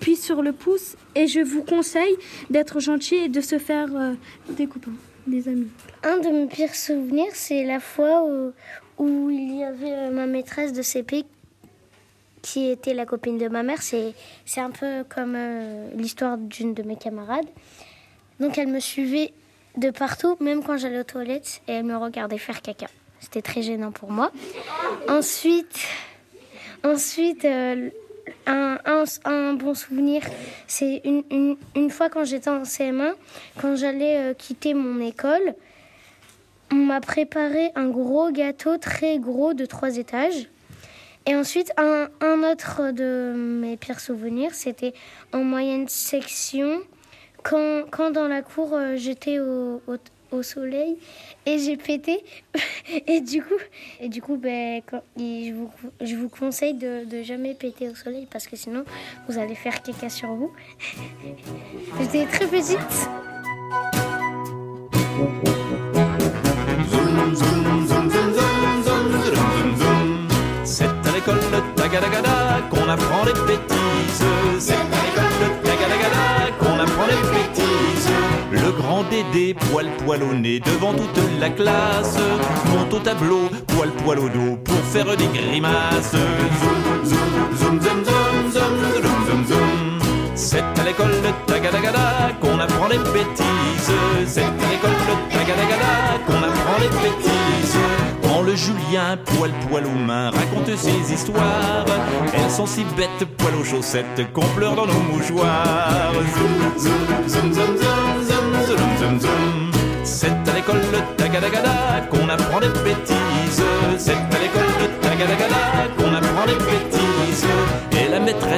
puis 0.00 0.16
sur 0.16 0.42
le 0.42 0.52
pouce. 0.52 0.96
Et 1.14 1.26
je 1.26 1.40
vous 1.40 1.62
conseille 1.62 2.16
d'être 2.50 2.80
gentil 2.80 3.16
et 3.16 3.28
de 3.28 3.40
se 3.40 3.58
faire 3.58 3.88
euh, 3.94 4.14
des 4.50 4.66
copains, 4.66 4.92
des 5.26 5.48
amis. 5.48 5.68
Un 6.02 6.18
de 6.18 6.28
mes 6.28 6.46
pires 6.46 6.74
souvenirs, 6.74 7.32
c'est 7.34 7.64
la 7.64 7.80
fois 7.80 8.24
où, 8.24 8.52
où 8.98 9.30
il 9.30 9.58
y 9.58 9.64
avait 9.64 10.10
ma 10.10 10.26
maîtresse 10.26 10.72
de 10.72 10.82
CP 10.82 11.24
qui 12.42 12.68
était 12.70 12.92
la 12.94 13.06
copine 13.06 13.38
de 13.38 13.48
ma 13.48 13.62
mère. 13.62 13.80
C'est, 13.82 14.12
c'est 14.44 14.60
un 14.60 14.70
peu 14.70 15.04
comme 15.08 15.34
euh, 15.36 15.88
l'histoire 15.94 16.36
d'une 16.36 16.74
de 16.74 16.82
mes 16.82 16.96
camarades. 16.96 17.46
Donc 18.40 18.58
elle 18.58 18.68
me 18.68 18.80
suivait 18.80 19.32
de 19.76 19.90
partout, 19.90 20.36
même 20.40 20.62
quand 20.62 20.76
j'allais 20.76 21.00
aux 21.00 21.04
toilettes, 21.04 21.62
et 21.68 21.72
elle 21.72 21.84
me 21.84 21.96
regardait 21.96 22.38
faire 22.38 22.60
caca. 22.60 22.88
C'était 23.20 23.42
très 23.42 23.62
gênant 23.62 23.92
pour 23.92 24.10
moi. 24.10 24.32
Ensuite, 25.08 25.78
ensuite 26.84 27.44
euh, 27.44 27.90
un, 28.46 28.78
un- 29.24 29.52
bon 29.54 29.74
souvenir, 29.74 30.22
c'est 30.66 31.00
une, 31.04 31.22
une- 31.30 31.56
une 31.76 31.90
fois 31.90 32.08
quand 32.10 32.24
j'étais 32.24 32.50
en 32.50 32.62
CM1, 32.64 33.14
quand 33.60 33.76
j'allais 33.76 34.16
euh, 34.18 34.34
quitter 34.34 34.74
mon 34.74 35.00
école, 35.00 35.54
on 36.72 36.76
m'a 36.76 37.00
préparé 37.00 37.70
un 37.74 37.88
gros 37.88 38.30
gâteau 38.30 38.78
très 38.78 39.18
gros 39.18 39.54
de 39.54 39.66
trois 39.66 39.96
étages. 39.98 40.48
Et 41.26 41.36
ensuite, 41.36 41.72
un, 41.76 42.08
autre 42.42 42.90
de 42.90 43.32
mes 43.36 43.76
pires 43.76 44.00
souvenirs, 44.00 44.54
c'était 44.54 44.92
en 45.32 45.44
moyenne 45.44 45.86
section, 45.88 46.80
quand, 47.42 47.84
quand 47.90 48.10
dans 48.10 48.26
la 48.26 48.42
cour, 48.42 48.74
euh, 48.74 48.96
j'étais 48.96 49.38
au, 49.38 49.80
au, 50.32 50.42
soleil 50.42 50.98
et 51.46 51.58
j'ai 51.58 51.76
pété. 51.76 52.24
et 53.06 53.20
du 53.20 53.42
coup, 53.42 53.54
et 54.00 54.08
du 54.08 54.20
coup 54.20 54.36
ben, 54.36 54.82
je, 55.16 55.52
vous, 55.52 55.70
je 56.00 56.16
vous 56.16 56.28
conseille 56.28 56.74
de, 56.74 57.04
de 57.04 57.22
jamais 57.22 57.54
péter 57.54 57.88
au 57.88 57.94
soleil 57.94 58.26
parce 58.30 58.48
que 58.48 58.56
sinon, 58.56 58.84
vous 59.28 59.38
allez 59.38 59.54
faire 59.54 59.82
caca 59.82 60.08
sur 60.08 60.28
vous. 60.34 60.52
J'étais 62.00 62.26
très 62.26 62.46
petite. 62.46 63.08
Tagadagada 71.92 72.62
qu'on 72.70 72.88
apprend 72.88 73.22
les 73.26 73.34
bêtises. 73.46 74.24
C'est 74.58 74.72
à 74.72 74.76
l'école 75.04 75.36
de 75.42 75.68
Tagadagada 75.68 76.50
qu'on 76.58 76.80
apprend 76.80 77.06
les 77.06 77.20
bêtises. 77.36 78.08
Le 78.50 78.72
grand 78.80 79.04
Dédé, 79.10 79.52
poil 79.52 79.90
poil 80.02 80.22
au 80.22 80.32
nez 80.32 80.60
devant 80.60 80.94
toute 80.94 81.20
la 81.38 81.50
classe, 81.50 82.16
monte 82.70 82.94
au 82.94 82.98
tableau, 82.98 83.50
poil 83.66 83.90
poil 84.04 84.20
au 84.20 84.28
dos 84.30 84.56
pour 84.64 84.82
faire 84.90 85.14
des 85.16 85.26
grimaces. 85.26 86.12
Zoom, 86.12 86.80
zoom, 87.04 87.04
zoom, 87.04 87.80
zoom, 87.82 88.04
zoom, 88.04 88.52
zoom, 88.52 88.72
zoom, 88.94 89.26
zoom, 89.26 89.44
zoom. 89.46 90.02
C'est 90.34 90.64
à 90.80 90.84
l'école 90.86 91.10
de 91.10 91.52
Tagadagada 91.52 92.32
qu'on 92.40 92.58
apprend 92.58 92.88
les 92.88 92.98
bêtises. 92.98 93.92
C'est 94.26 94.40
à 94.40 94.68
l'école 94.70 95.00
de 95.08 95.34
Tagadagada 95.36 95.94
qu'on 96.26 96.42
apprend 96.42 96.78
les 96.80 96.88
bêtises. 96.88 97.61
Julien, 98.54 99.16
poil 99.24 99.50
poil 99.68 99.86
aux 99.86 99.98
mains, 100.06 100.30
raconte 100.30 100.76
ses 100.76 101.12
histoires. 101.12 101.86
Elles 102.34 102.50
sont 102.50 102.66
si 102.66 102.84
bêtes, 102.96 103.24
poil 103.38 103.54
aux 103.58 103.64
chaussettes, 103.64 104.32
qu'on 104.34 104.46
pleure 104.56 104.74
dans 104.74 104.86
nos 104.86 105.00
mouchoirs. 105.00 106.12
Zoom, 106.34 106.78
zoom, 106.78 107.52
zoom, 107.52 107.52
zoom, 107.52 107.76
zoom, 107.78 108.66
zoom, 108.66 108.96
zoom, 108.98 109.20
zoom, 109.20 109.70
C'est 110.04 110.26
à 110.28 110.54
l'école 110.54 110.80
de 110.80 111.16
Tagadagada 111.16 112.06
qu'on 112.10 112.28
apprend 112.28 112.60
des 112.60 112.68
bêtises. 112.68 113.62
C'est 113.98 114.12
à 114.12 114.38
l'école 114.40 114.72
de 114.80 114.86
Tagadagada 115.00 115.88
qu'on 115.96 116.14
apprend 116.14 116.46
des 116.46 116.54
bêtises 116.54 116.91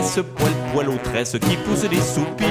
fesses, 0.04 0.24
poil 0.36 0.52
poil 0.72 0.88
aux 0.88 0.98
tresses 0.98 1.36
qui 1.40 1.56
pousse 1.56 1.82
des 1.88 2.00
soupirs. 2.00 2.48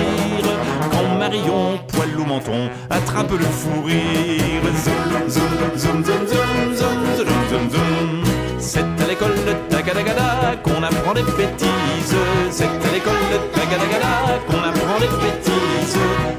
Quand 0.92 1.18
Marion, 1.18 1.80
poil 1.88 2.10
au 2.20 2.26
menton, 2.26 2.70
attrape 2.90 3.32
le 3.32 3.46
fou 3.46 3.84
rire. 3.86 4.64
Zoom, 4.84 5.30
zoom, 5.30 5.78
zoom, 5.78 6.04
zoom, 6.04 6.76
zoom, 6.76 7.00
zoom, 7.18 7.70
zoom, 7.70 8.24
C'est 8.60 8.80
à 8.80 9.08
l'école 9.08 9.36
de 9.36 9.54
Tagadagada 9.70 10.56
qu'on 10.64 10.84
apprend 10.84 11.14
des 11.14 11.24
bêtises. 11.24 12.16
C'est 12.52 12.66
à 12.66 12.92
l'école 12.94 13.24
de 13.32 13.38
Tagadagada 13.54 14.40
qu'on 14.48 14.64
apprend 14.70 15.00
des 15.00 15.08
bêtises 15.08 16.33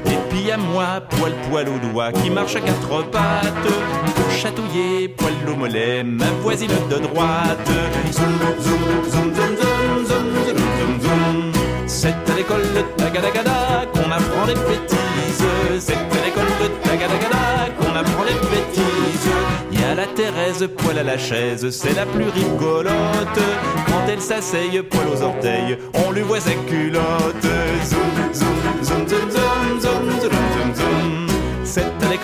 moi, 0.75 0.99
poil 1.09 1.33
poil 1.49 1.67
aux 1.69 1.79
doigts, 1.87 2.11
qui 2.11 2.29
marche 2.29 2.55
à 2.57 2.59
quatre 2.59 3.09
pattes, 3.09 3.69
pour 4.15 4.31
chatouiller, 4.31 5.07
poil 5.07 5.33
au 5.47 5.55
mollet, 5.55 6.03
ma 6.03 6.29
voisine 6.43 6.75
de 6.89 6.97
droite. 6.97 7.69
Zoom, 8.11 8.33
zoom, 8.65 8.79
zoom, 9.11 9.33
zoom, 9.35 9.55
zoom, 9.55 10.05
zoom, 10.09 10.25
zoom, 10.45 11.01
zoom, 11.03 11.51
C'est 11.87 12.19
à 12.31 12.35
l'école 12.35 12.67
de 12.75 12.81
Tagadagada 12.97 13.85
qu'on 13.93 14.11
apprend 14.11 14.45
les 14.47 14.59
bêtises. 14.67 15.47
C'est 15.79 15.93
à 15.93 16.21
l'école 16.25 16.53
de 16.61 16.67
Tagadagada 16.83 17.45
qu'on 17.79 17.95
apprend 17.95 18.23
les 18.23 18.39
bêtises. 18.51 19.29
Y 19.71 19.83
a 19.83 19.95
la 19.95 20.07
Thérèse, 20.07 20.67
poil 20.77 20.99
à 20.99 21.03
la 21.03 21.17
chaise, 21.17 21.69
c'est 21.69 21.95
la 21.95 22.05
plus 22.05 22.29
rigolote. 22.29 23.41
Quand 23.87 24.03
elle 24.11 24.21
s'asseye, 24.21 24.81
poil 24.81 25.07
aux 25.07 25.21
orteils, 25.21 25.77
on 26.05 26.11
lui 26.11 26.21
voit 26.21 26.41
sa 26.41 26.55
culotte. 26.67 27.47
zoom, 27.89 28.11
zoom, 28.33 28.63
zoom, 28.83 29.07
zoom, 29.07 29.29
zoom, 29.31 29.81
zoom. 29.81 30.21
zoom. 30.21 30.44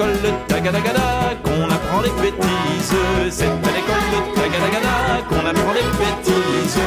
C'est 0.02 0.08
à 0.08 0.10
l'école 0.10 0.32
de 0.32 0.48
Tagadagada 0.48 1.36
qu'on 1.44 1.70
apprend 1.70 2.02
les 2.02 2.10
bêtises. 2.22 2.96
C'est 3.30 3.46
à 3.46 3.50
l'école 3.50 4.08
de 4.12 4.34
Tagadagada 4.34 5.22
qu'on 5.30 5.46
apprend 5.46 5.74
les 5.74 5.86
bêtises. 6.00 6.80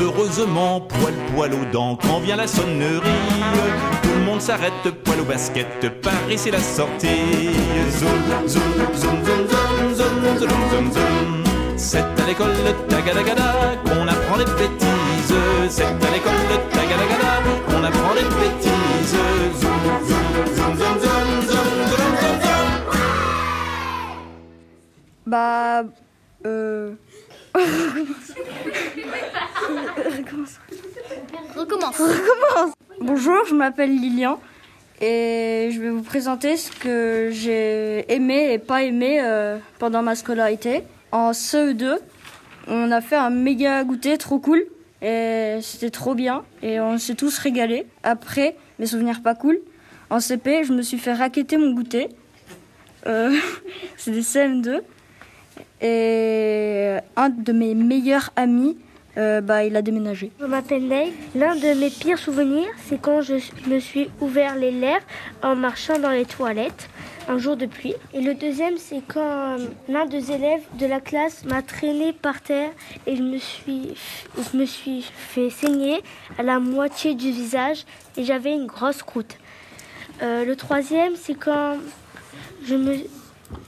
Heureusement, 0.00 0.80
poil 0.80 1.12
poil 1.34 1.52
aux 1.52 1.70
dents, 1.72 1.98
quand 2.00 2.20
vient 2.20 2.36
la 2.36 2.46
sonnerie, 2.46 3.02
tout 4.02 4.14
le 4.16 4.24
monde 4.24 4.40
s'arrête, 4.40 4.72
poil 5.04 5.20
au 5.20 5.24
basket, 5.24 5.66
Paris 6.00 6.38
c'est 6.38 6.52
la 6.52 6.60
sortie. 6.60 7.50
Zoom, 7.90 8.48
zoom, 8.48 8.62
zoom, 8.94 9.24
zoom, 9.24 9.24
zoom, 9.24 9.94
zoom, 9.94 10.38
zoom, 10.38 10.70
zoom, 10.70 10.92
zoom. 10.92 11.44
C'est 11.76 11.98
à 11.98 12.26
l'école 12.26 12.54
de 12.66 12.72
Tagadagada 12.88 13.52
qu'on 13.84 14.08
apprend 14.08 14.36
les 14.38 14.46
bêtises. 14.46 15.34
C'est 15.68 15.84
à 15.84 16.10
l'école 16.14 16.44
de 16.50 16.56
Tagadagada 16.74 17.42
qu'on 17.66 17.84
apprend 17.84 18.14
les 18.14 18.24
bêtises. 18.24 19.16
Zoom, 19.60 19.96
zoom, 20.06 20.76
zoom, 20.78 21.00
zoom, 21.00 21.13
Bah, 25.34 25.82
Euh... 26.46 26.92
Recommence. 31.56 32.00
Bonjour, 33.00 33.44
je 33.44 33.54
m'appelle 33.56 33.90
Lilian 33.90 34.38
et 35.00 35.70
je 35.72 35.80
vais 35.80 35.90
vous 35.90 36.04
présenter 36.04 36.56
ce 36.56 36.70
que 36.70 37.30
j'ai 37.32 38.04
aimé 38.14 38.52
et 38.52 38.60
pas 38.60 38.84
aimé 38.84 39.18
euh, 39.24 39.58
pendant 39.80 40.02
ma 40.02 40.14
scolarité. 40.14 40.84
En 41.10 41.32
CE2, 41.32 41.98
on 42.68 42.92
a 42.92 43.00
fait 43.00 43.16
un 43.16 43.30
méga 43.30 43.82
goûter 43.82 44.18
trop 44.18 44.38
cool 44.38 44.64
et 45.02 45.58
c'était 45.62 45.90
trop 45.90 46.14
bien 46.14 46.44
et 46.62 46.78
on 46.78 46.96
s'est 46.96 47.16
tous 47.16 47.38
régalés. 47.38 47.88
Après, 48.04 48.56
mes 48.78 48.86
souvenirs 48.86 49.20
pas 49.20 49.34
cool. 49.34 49.58
En 50.10 50.20
CP, 50.20 50.62
je 50.62 50.72
me 50.72 50.82
suis 50.82 50.98
fait 50.98 51.12
raqueter 51.12 51.56
mon 51.56 51.72
goûter. 51.72 52.08
Euh, 53.08 53.36
c'était 53.96 54.20
CM2 54.20 54.82
et 55.80 56.96
un 57.16 57.28
de 57.28 57.52
mes 57.52 57.74
meilleurs 57.74 58.30
amis, 58.36 58.76
euh, 59.16 59.40
bah, 59.40 59.64
il 59.64 59.76
a 59.76 59.82
déménagé. 59.82 60.32
Je 60.40 60.46
m'appelle 60.46 60.88
Ney. 60.88 61.12
L'un 61.34 61.54
de 61.54 61.78
mes 61.78 61.90
pires 61.90 62.18
souvenirs, 62.18 62.68
c'est 62.86 63.00
quand 63.00 63.20
je 63.20 63.34
me 63.68 63.78
suis 63.78 64.10
ouvert 64.20 64.56
les 64.56 64.72
lèvres 64.72 65.04
en 65.42 65.54
marchant 65.54 65.98
dans 65.98 66.10
les 66.10 66.24
toilettes 66.24 66.88
un 67.28 67.38
jour 67.38 67.56
de 67.56 67.66
pluie. 67.66 67.94
Et 68.12 68.20
le 68.20 68.34
deuxième, 68.34 68.76
c'est 68.76 69.02
quand 69.06 69.20
euh, 69.20 69.66
l'un 69.88 70.06
des 70.06 70.32
élèves 70.32 70.62
de 70.78 70.86
la 70.86 71.00
classe 71.00 71.44
m'a 71.44 71.62
traîné 71.62 72.12
par 72.12 72.40
terre 72.40 72.70
et 73.06 73.16
je 73.16 73.22
me 73.22 73.38
suis, 73.38 73.94
je 74.36 74.56
me 74.56 74.66
suis 74.66 75.02
fait 75.02 75.48
saigner 75.48 76.02
à 76.38 76.42
la 76.42 76.58
moitié 76.58 77.14
du 77.14 77.30
visage 77.30 77.84
et 78.16 78.24
j'avais 78.24 78.52
une 78.52 78.66
grosse 78.66 79.02
croûte. 79.02 79.38
Euh, 80.22 80.44
le 80.44 80.56
troisième, 80.56 81.14
c'est 81.16 81.34
quand 81.34 81.76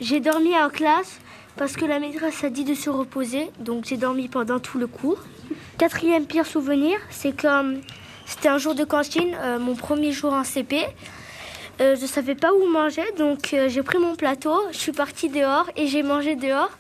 j'ai 0.00 0.21
dormi 0.21 0.57
en 0.59 0.69
classe 0.71 1.21
parce 1.56 1.75
que 1.75 1.84
la 1.84 1.98
maîtresse 1.98 2.44
a 2.44 2.50
dit 2.50 2.64
de 2.64 2.75
se 2.75 2.90
reposer, 2.90 3.50
donc 3.58 3.84
j'ai 3.86 3.96
dormi 3.96 4.28
pendant 4.28 4.58
tout 4.58 4.78
le 4.78 4.86
cours. 4.86 5.18
Quatrième 5.78 6.26
pire 6.26 6.46
souvenir, 6.46 6.98
c'est 7.10 7.32
quand 7.32 7.75
c'était 8.25 8.48
un 8.48 8.58
jour 8.58 8.75
de 8.75 8.84
cantine, 8.84 9.36
euh, 9.40 9.58
mon 9.58 9.75
premier 9.75 10.12
jour 10.12 10.32
en 10.32 10.44
CP. 10.44 10.86
Euh, 11.80 11.94
je 12.00 12.06
savais 12.06 12.34
pas 12.34 12.52
où 12.52 12.66
manger, 12.68 13.04
donc 13.18 13.52
euh, 13.52 13.68
j'ai 13.68 13.82
pris 13.82 13.98
mon 13.98 14.16
plateau, 14.16 14.56
je 14.72 14.78
suis 14.78 14.92
partie 14.92 15.28
dehors 15.28 15.68
et 15.76 15.86
j'ai 15.86 16.02
mangé 16.02 16.34
dehors. 16.34 16.70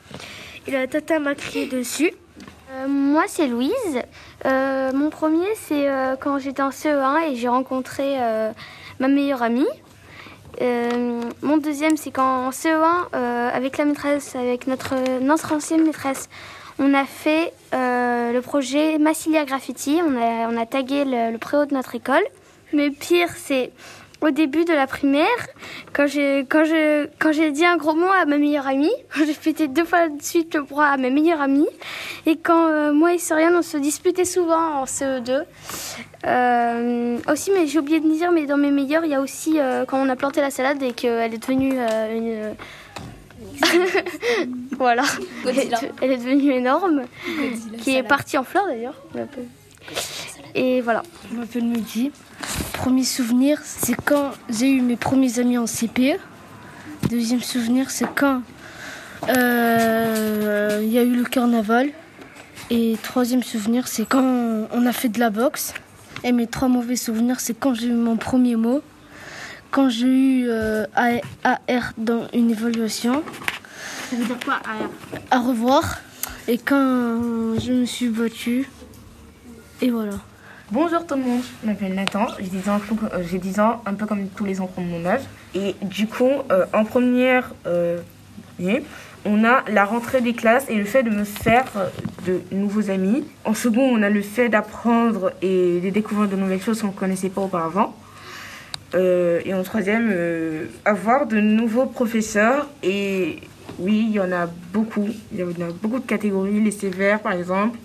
Et 0.66 0.70
la 0.70 0.86
tata 0.86 1.18
m'a 1.18 1.34
crié 1.34 1.66
dessus. 1.66 2.12
Euh, 2.72 2.88
moi, 2.88 3.24
c'est 3.28 3.46
Louise. 3.46 4.02
Euh, 4.44 4.92
mon 4.92 5.10
premier, 5.10 5.46
c'est 5.54 5.88
euh, 5.88 6.16
quand 6.16 6.38
j'étais 6.38 6.62
en 6.62 6.70
CE1 6.70 7.30
et 7.30 7.36
j'ai 7.36 7.48
rencontré 7.48 8.16
euh, 8.20 8.52
ma 8.98 9.08
meilleure 9.08 9.42
amie. 9.42 9.66
Euh, 10.60 11.22
mon 11.42 11.56
deuxième, 11.58 11.96
c'est 11.96 12.10
quand 12.10 12.46
en 12.46 12.50
CE1, 12.50 13.08
euh, 13.14 13.50
avec 13.52 13.78
la 13.78 13.84
maîtresse, 13.84 14.34
avec 14.34 14.66
notre, 14.66 14.94
ancienne 15.52 15.84
maîtresse, 15.84 16.28
on 16.78 16.94
a 16.94 17.04
fait 17.04 17.52
euh, 17.74 18.32
le 18.32 18.40
projet 18.40 18.98
Massilia 18.98 19.44
Graffiti. 19.44 20.00
On 20.02 20.56
a, 20.56 20.66
tagué 20.66 21.04
le 21.06 21.36
préau 21.38 21.64
de 21.64 21.74
notre 21.74 21.94
école. 21.94 22.24
Mais 22.72 22.90
pire, 22.90 23.30
c'est 23.36 23.70
au 24.26 24.30
début 24.30 24.64
de 24.64 24.72
la 24.72 24.86
primaire, 24.86 25.26
quand 25.92 26.06
j'ai 26.06 26.40
quand 26.48 26.64
je 26.64 27.06
quand 27.18 27.32
j'ai 27.32 27.52
dit 27.52 27.64
un 27.64 27.76
gros 27.76 27.94
mot 27.94 28.08
à 28.08 28.24
ma 28.24 28.38
meilleure 28.38 28.66
amie, 28.66 28.92
j'ai 29.16 29.34
pété 29.34 29.68
deux 29.68 29.84
fois 29.84 30.08
de 30.08 30.20
suite 30.20 30.54
le 30.54 30.62
bras 30.62 30.88
à 30.88 30.96
ma 30.96 31.10
meilleure 31.10 31.40
amie. 31.40 31.68
Et 32.26 32.36
quand 32.36 32.68
euh, 32.68 32.92
moi 32.92 33.14
et 33.14 33.18
Soriane, 33.18 33.54
on 33.54 33.62
se 33.62 33.76
disputait 33.76 34.24
souvent 34.24 34.80
en 34.80 34.84
CE2. 34.84 35.42
Euh, 36.26 37.18
aussi, 37.30 37.52
mais 37.52 37.66
j'ai 37.68 37.78
oublié 37.78 38.00
de 38.00 38.10
dire, 38.10 38.32
mais 38.32 38.46
dans 38.46 38.56
mes 38.56 38.72
meilleurs, 38.72 39.04
il 39.04 39.12
y 39.12 39.14
a 39.14 39.20
aussi 39.20 39.60
euh, 39.60 39.84
quand 39.84 39.98
on 39.98 40.08
a 40.08 40.16
planté 40.16 40.40
la 40.40 40.50
salade 40.50 40.82
et 40.82 40.92
qu'elle 40.92 41.32
est 41.32 41.38
devenue 41.38 41.78
une. 42.12 42.54
voilà. 44.76 45.04
Elle 45.46 45.58
est, 45.58 45.70
elle 46.02 46.10
est 46.10 46.16
devenue 46.16 46.52
énorme, 46.52 47.02
qui 47.82 47.96
est 47.96 48.02
partie 48.02 48.38
en 48.38 48.44
fleurs 48.44 48.66
d'ailleurs. 48.66 49.00
Et 50.56 50.80
voilà. 50.80 51.02
Je 51.30 51.36
m'appelle 51.36 51.64
Mehdi. 51.64 52.10
Premier 52.72 53.04
souvenir, 53.04 53.60
c'est 53.62 53.94
quand 53.94 54.32
j'ai 54.48 54.70
eu 54.70 54.80
mes 54.80 54.96
premiers 54.96 55.38
amis 55.38 55.58
en 55.58 55.66
CPE. 55.66 56.18
Deuxième 57.10 57.42
souvenir, 57.42 57.90
c'est 57.90 58.06
quand 58.14 58.40
euh, 59.28 60.80
il 60.82 60.88
y 60.88 60.98
a 60.98 61.02
eu 61.02 61.14
le 61.14 61.24
carnaval. 61.24 61.90
Et 62.70 62.96
troisième 63.02 63.42
souvenir, 63.42 63.86
c'est 63.86 64.08
quand 64.08 64.66
on 64.72 64.86
a 64.86 64.92
fait 64.92 65.10
de 65.10 65.20
la 65.20 65.28
boxe. 65.28 65.74
Et 66.24 66.32
mes 66.32 66.46
trois 66.46 66.68
mauvais 66.68 66.96
souvenirs, 66.96 67.38
c'est 67.38 67.52
quand 67.54 67.74
j'ai 67.74 67.88
eu 67.88 67.92
mon 67.92 68.16
premier 68.16 68.56
mot, 68.56 68.80
quand 69.70 69.90
j'ai 69.90 70.06
eu 70.06 70.46
euh, 70.48 70.86
AR 70.96 71.92
dans 71.98 72.28
une 72.32 72.50
évaluation. 72.50 73.22
Ça 74.08 74.16
veut 74.16 74.24
dire 74.24 74.38
quoi 74.42 74.54
AR 74.54 74.88
À 75.30 75.38
revoir. 75.38 75.98
Et 76.48 76.56
quand 76.56 77.58
je 77.60 77.72
me 77.72 77.84
suis 77.84 78.08
battue. 78.08 78.70
Et 79.82 79.90
voilà. 79.90 80.14
Bonjour 80.72 81.06
tout 81.06 81.14
le 81.14 81.22
monde, 81.22 81.42
je 81.62 81.68
m'appelle 81.68 81.94
Nathan, 81.94 82.26
j'ai 82.40 82.48
10 82.48 82.68
ans, 82.70 82.80
euh, 83.12 83.22
j'ai 83.30 83.38
10 83.38 83.60
ans, 83.60 83.82
un 83.86 83.94
peu 83.94 84.04
comme 84.04 84.26
tous 84.30 84.44
les 84.44 84.60
enfants 84.60 84.82
de 84.82 84.88
mon 84.88 85.06
âge. 85.06 85.20
Et 85.54 85.76
du 85.80 86.08
coup, 86.08 86.28
euh, 86.50 86.66
en 86.72 86.84
première 86.84 87.54
euh, 87.68 88.00
on 89.24 89.44
a 89.44 89.62
la 89.70 89.84
rentrée 89.84 90.20
des 90.22 90.32
classes 90.32 90.68
et 90.68 90.74
le 90.74 90.84
fait 90.84 91.04
de 91.04 91.10
me 91.10 91.22
faire 91.22 91.66
de 92.26 92.40
nouveaux 92.50 92.90
amis. 92.90 93.24
En 93.44 93.54
second, 93.54 93.82
on 93.82 94.02
a 94.02 94.10
le 94.10 94.22
fait 94.22 94.48
d'apprendre 94.48 95.32
et 95.40 95.78
de 95.78 95.90
découvrir 95.90 96.28
de 96.28 96.34
nouvelles 96.34 96.60
choses 96.60 96.80
qu'on 96.80 96.88
ne 96.88 96.92
connaissait 96.92 97.28
pas 97.28 97.42
auparavant. 97.42 97.94
Et 98.94 99.52
en 99.54 99.62
troisième, 99.62 100.12
avoir 100.84 101.26
de 101.26 101.38
nouveaux 101.38 101.86
professeurs. 101.86 102.66
Et 102.82 103.40
oui, 103.78 104.06
il 104.08 104.14
y 104.14 104.20
en 104.20 104.32
a 104.32 104.46
beaucoup. 104.72 105.08
Il 105.32 105.38
y 105.38 105.42
en 105.42 105.48
a 105.48 105.70
beaucoup 105.82 105.98
de 105.98 106.06
catégories, 106.06 106.60
les 106.60 106.70
sévères 106.70 107.20
par 107.20 107.32
exemple 107.32 107.78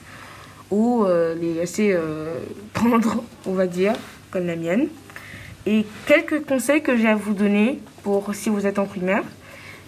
ou 0.71 1.03
euh, 1.03 1.35
les 1.35 1.53
laisser 1.53 1.91
euh, 1.93 2.33
on 3.45 3.53
va 3.53 3.67
dire, 3.67 3.93
comme 4.31 4.47
la 4.47 4.55
mienne. 4.55 4.87
Et 5.65 5.85
quelques 6.07 6.43
conseils 6.45 6.81
que 6.81 6.97
j'ai 6.97 7.07
à 7.07 7.15
vous 7.15 7.33
donner 7.33 7.79
pour 8.03 8.33
si 8.33 8.49
vous 8.49 8.65
êtes 8.65 8.79
en 8.79 8.85
primaire. 8.85 9.23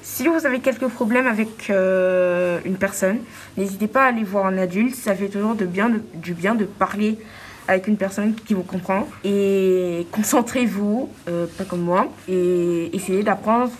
Si 0.04 0.28
vous 0.28 0.46
avez 0.46 0.60
quelques 0.60 0.88
problèmes 0.88 1.28
avec 1.28 1.69
euh, 1.69 2.60
une 2.65 2.76
personne, 2.76 3.19
n'hésitez 3.58 3.88
pas 3.88 4.04
à 4.04 4.08
aller 4.08 4.24
voir 4.24 4.46
un 4.46 4.58
adulte. 4.58 4.96
Ça 4.96 5.15
fait 5.15 5.30
toujours 5.30 5.56
de 5.56 5.65
bien, 5.65 5.91
du 6.13 6.34
bien 6.34 6.56
de 6.56 6.65
parler 6.65 7.17
avec 7.67 7.88
une 7.88 7.98
personne 7.98 8.36
qui 8.36 8.54
vous 8.54 8.63
comprend. 8.63 9.08
Et 9.24 10.06
concentrez-vous, 10.12 11.10
euh, 11.30 11.46
pas 11.58 11.63
comme 11.63 11.82
moi, 11.82 12.12
et 12.28 12.93
essayez 12.93 13.24
d'apprendre 13.24 13.72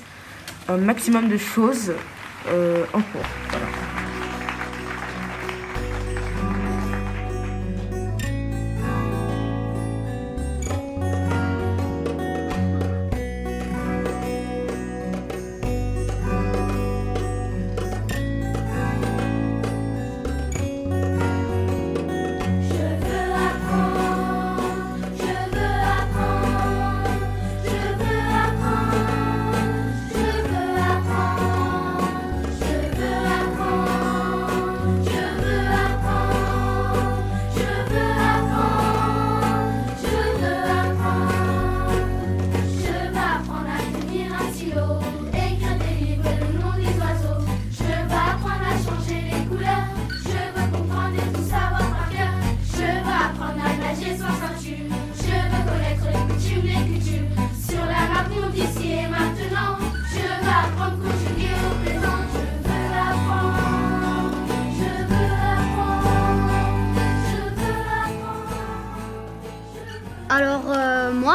un 0.70 0.78
maximum 0.78 1.28
de 1.28 1.38
choses 1.38 1.92
euh, 2.48 2.86
en 2.94 3.02
cours. 3.02 3.28
Voilà. 3.50 3.83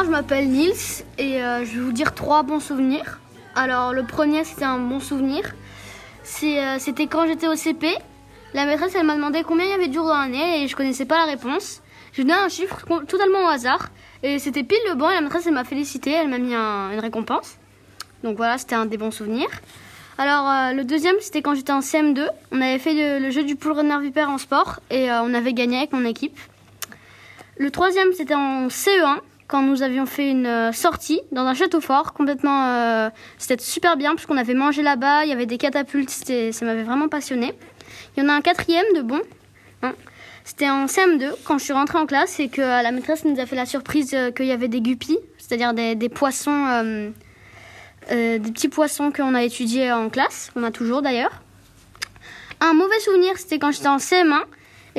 Je 0.03 0.09
m'appelle 0.09 0.47
Nils 0.49 1.03
et 1.17 1.43
euh, 1.43 1.65
je 1.65 1.75
vais 1.77 1.81
vous 1.81 1.91
dire 1.91 2.13
trois 2.13 2.43
bons 2.43 2.59
souvenirs. 2.59 3.19
Alors, 3.55 3.93
le 3.93 4.03
premier, 4.03 4.43
c'était 4.43 4.65
un 4.65 4.79
bon 4.79 4.99
souvenir. 4.99 5.41
Euh, 6.43 6.75
c'était 6.79 7.07
quand 7.07 7.25
j'étais 7.27 7.47
au 7.47 7.55
CP. 7.55 7.93
La 8.53 8.65
maîtresse, 8.65 8.93
elle 8.95 9.05
m'a 9.05 9.15
demandé 9.15 9.43
combien 9.43 9.65
il 9.65 9.71
y 9.71 9.73
avait 9.73 9.87
de 9.87 9.93
jours 9.93 10.07
dans 10.07 10.17
l'année 10.17 10.63
et 10.63 10.67
je 10.67 10.75
connaissais 10.75 11.05
pas 11.05 11.17
la 11.17 11.25
réponse. 11.25 11.81
Je 12.13 12.21
donné 12.21 12.33
un 12.33 12.49
chiffre 12.49 12.79
totalement 13.07 13.45
au 13.45 13.47
hasard 13.47 13.89
et 14.23 14.39
c'était 14.39 14.63
pile 14.63 14.79
le 14.89 14.95
bon 14.95 15.09
et 15.09 15.13
la 15.13 15.21
maîtresse, 15.21 15.45
elle 15.45 15.53
m'a 15.53 15.63
félicité, 15.63 16.11
elle 16.11 16.27
m'a 16.27 16.39
mis 16.39 16.55
un- 16.55 16.91
une 16.91 16.99
récompense. 16.99 17.57
Donc 18.23 18.37
voilà, 18.37 18.57
c'était 18.57 18.75
un 18.75 18.85
des 18.85 18.97
bons 18.97 19.11
souvenirs. 19.11 19.49
Alors, 20.17 20.49
euh, 20.49 20.73
le 20.73 20.83
deuxième, 20.83 21.15
c'était 21.21 21.41
quand 21.41 21.53
j'étais 21.55 21.71
en 21.71 21.79
CM2. 21.81 22.27
On 22.51 22.59
avait 22.61 22.79
fait 22.79 23.19
le, 23.19 23.29
jeu 23.29 23.43
du 23.43 23.55
pool 23.55 23.73
renard 23.73 23.99
vipère 24.01 24.29
en 24.29 24.37
sport 24.37 24.79
et 24.89 25.11
on 25.11 25.33
avait 25.33 25.53
gagné 25.53 25.77
avec 25.77 25.93
mon 25.93 26.03
équipe. 26.05 26.37
Le 27.57 27.69
troisième, 27.71 28.11
c'était 28.13 28.35
en 28.35 28.67
CE1 28.69 29.19
quand 29.49 29.63
nous 29.63 29.81
avions 29.81 30.05
fait 30.05 30.29
une 30.29 30.45
euh, 30.45 30.71
sortie 30.71 31.21
dans 31.31 31.41
un 31.41 31.55
château 31.55 31.81
fort, 31.81 32.13
complètement. 32.13 32.67
euh, 32.67 33.09
c'était 33.39 33.61
super 33.61 33.97
bien 33.97 34.13
puisqu'on 34.13 34.37
avait 34.37 34.53
mangé 34.53 34.83
là-bas, 34.83 35.25
il 35.25 35.29
y 35.29 35.33
avait 35.33 35.47
des 35.47 35.57
catapultes, 35.57 36.11
ça 36.11 36.65
m'avait 36.65 36.83
vraiment 36.83 37.09
passionné. 37.09 37.55
Il 38.15 38.23
y 38.23 38.25
en 38.25 38.29
a 38.29 38.33
un 38.33 38.41
quatrième 38.41 38.85
de 38.95 39.01
bon. 39.01 39.19
hein. 39.81 39.93
C'était 40.45 40.69
en 40.69 40.85
CM2 40.85 41.31
quand 41.43 41.57
je 41.57 41.63
suis 41.63 41.73
rentrée 41.73 41.97
en 41.97 42.05
classe 42.05 42.39
et 42.39 42.47
que 42.47 42.61
euh, 42.61 42.83
la 42.83 42.91
maîtresse 42.91 43.25
nous 43.25 43.39
a 43.39 43.47
fait 43.47 43.55
la 43.55 43.65
surprise 43.65 44.15
qu'il 44.35 44.45
y 44.45 44.51
avait 44.51 44.67
des 44.67 44.81
guppies, 44.81 45.19
c'est-à-dire 45.39 45.73
des, 45.73 45.95
des 45.95 46.09
poissons, 46.09 47.03
des 48.09 48.39
petits 48.39 48.69
poissons 48.69 49.11
qu'on 49.11 49.33
a 49.33 49.41
étudiés 49.41 49.91
en 49.91 50.09
classe, 50.09 50.51
qu'on 50.53 50.63
a 50.63 50.69
toujours 50.71 51.01
d'ailleurs. 51.01 51.41
Un 52.61 52.73
mauvais 52.73 52.99
souvenir, 52.99 53.35
c'était 53.37 53.57
quand 53.57 53.71
j'étais 53.71 53.87
en 53.87 53.97
CM1 53.97 54.41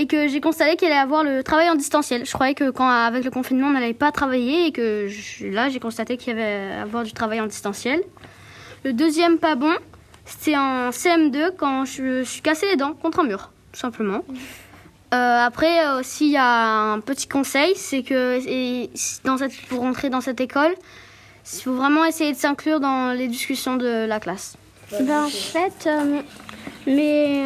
et 0.01 0.07
que 0.07 0.29
j'ai 0.29 0.41
constaté 0.41 0.77
qu'il 0.77 0.89
allait 0.89 0.97
avoir 1.09 1.23
le 1.25 1.43
travail 1.43 1.69
en 1.69 1.75
distanciel. 1.75 2.25
Je 2.25 2.33
croyais 2.33 2.55
que 2.55 2.71
quand 2.71 2.89
avec 2.89 3.23
le 3.25 3.31
confinement 3.31 3.67
on 3.69 3.73
n'allait 3.73 3.93
pas 3.95 4.11
travailler 4.13 4.67
et 4.69 4.73
que 4.73 5.07
je- 5.09 5.47
là 5.47 5.69
j'ai 5.69 5.79
constaté 5.81 6.17
qu'il 6.17 6.29
y 6.29 6.41
avait 6.41 6.75
avoir 6.87 7.03
du 7.05 7.13
travail 7.13 7.39
en 7.41 7.47
distanciel. 7.47 8.03
Le 8.85 8.93
deuxième 8.95 9.37
pas 9.39 9.57
bon, 9.57 9.75
c'était 10.25 10.57
en 10.57 10.91
CM2 10.91 11.53
quand 11.59 11.85
je 11.85 12.03
me 12.03 12.25
suis 12.25 12.41
cassé 12.41 12.67
les 12.71 12.77
dents 12.77 12.95
contre 12.95 13.21
un 13.21 13.25
mur, 13.25 13.51
tout 13.73 13.81
simplement. 13.81 14.25
Euh, 15.13 15.45
après 15.51 15.85
euh, 15.87 16.01
aussi 16.01 16.27
il 16.29 16.33
y 16.33 16.37
a 16.39 16.93
un 16.95 17.01
petit 17.01 17.29
conseil, 17.29 17.73
c'est 17.77 18.03
que 18.03 18.39
et 18.49 18.91
dans 19.25 19.37
cette, 19.37 19.53
pour 19.69 19.81
rentrer 19.81 20.09
dans 20.09 20.21
cette 20.23 20.41
école, 20.41 20.73
il 21.53 21.63
faut 21.63 21.75
vraiment 21.75 22.05
essayer 22.05 22.33
de 22.33 22.39
s'inclure 22.39 22.81
dans 22.81 23.13
les 23.13 23.29
discussions 23.29 23.77
de 23.77 24.07
la 24.07 24.19
classe. 24.21 24.57
Ben, 25.01 25.25
en 25.25 25.29
fait, 25.29 25.87
euh, 25.87 26.21
mes, 26.87 27.45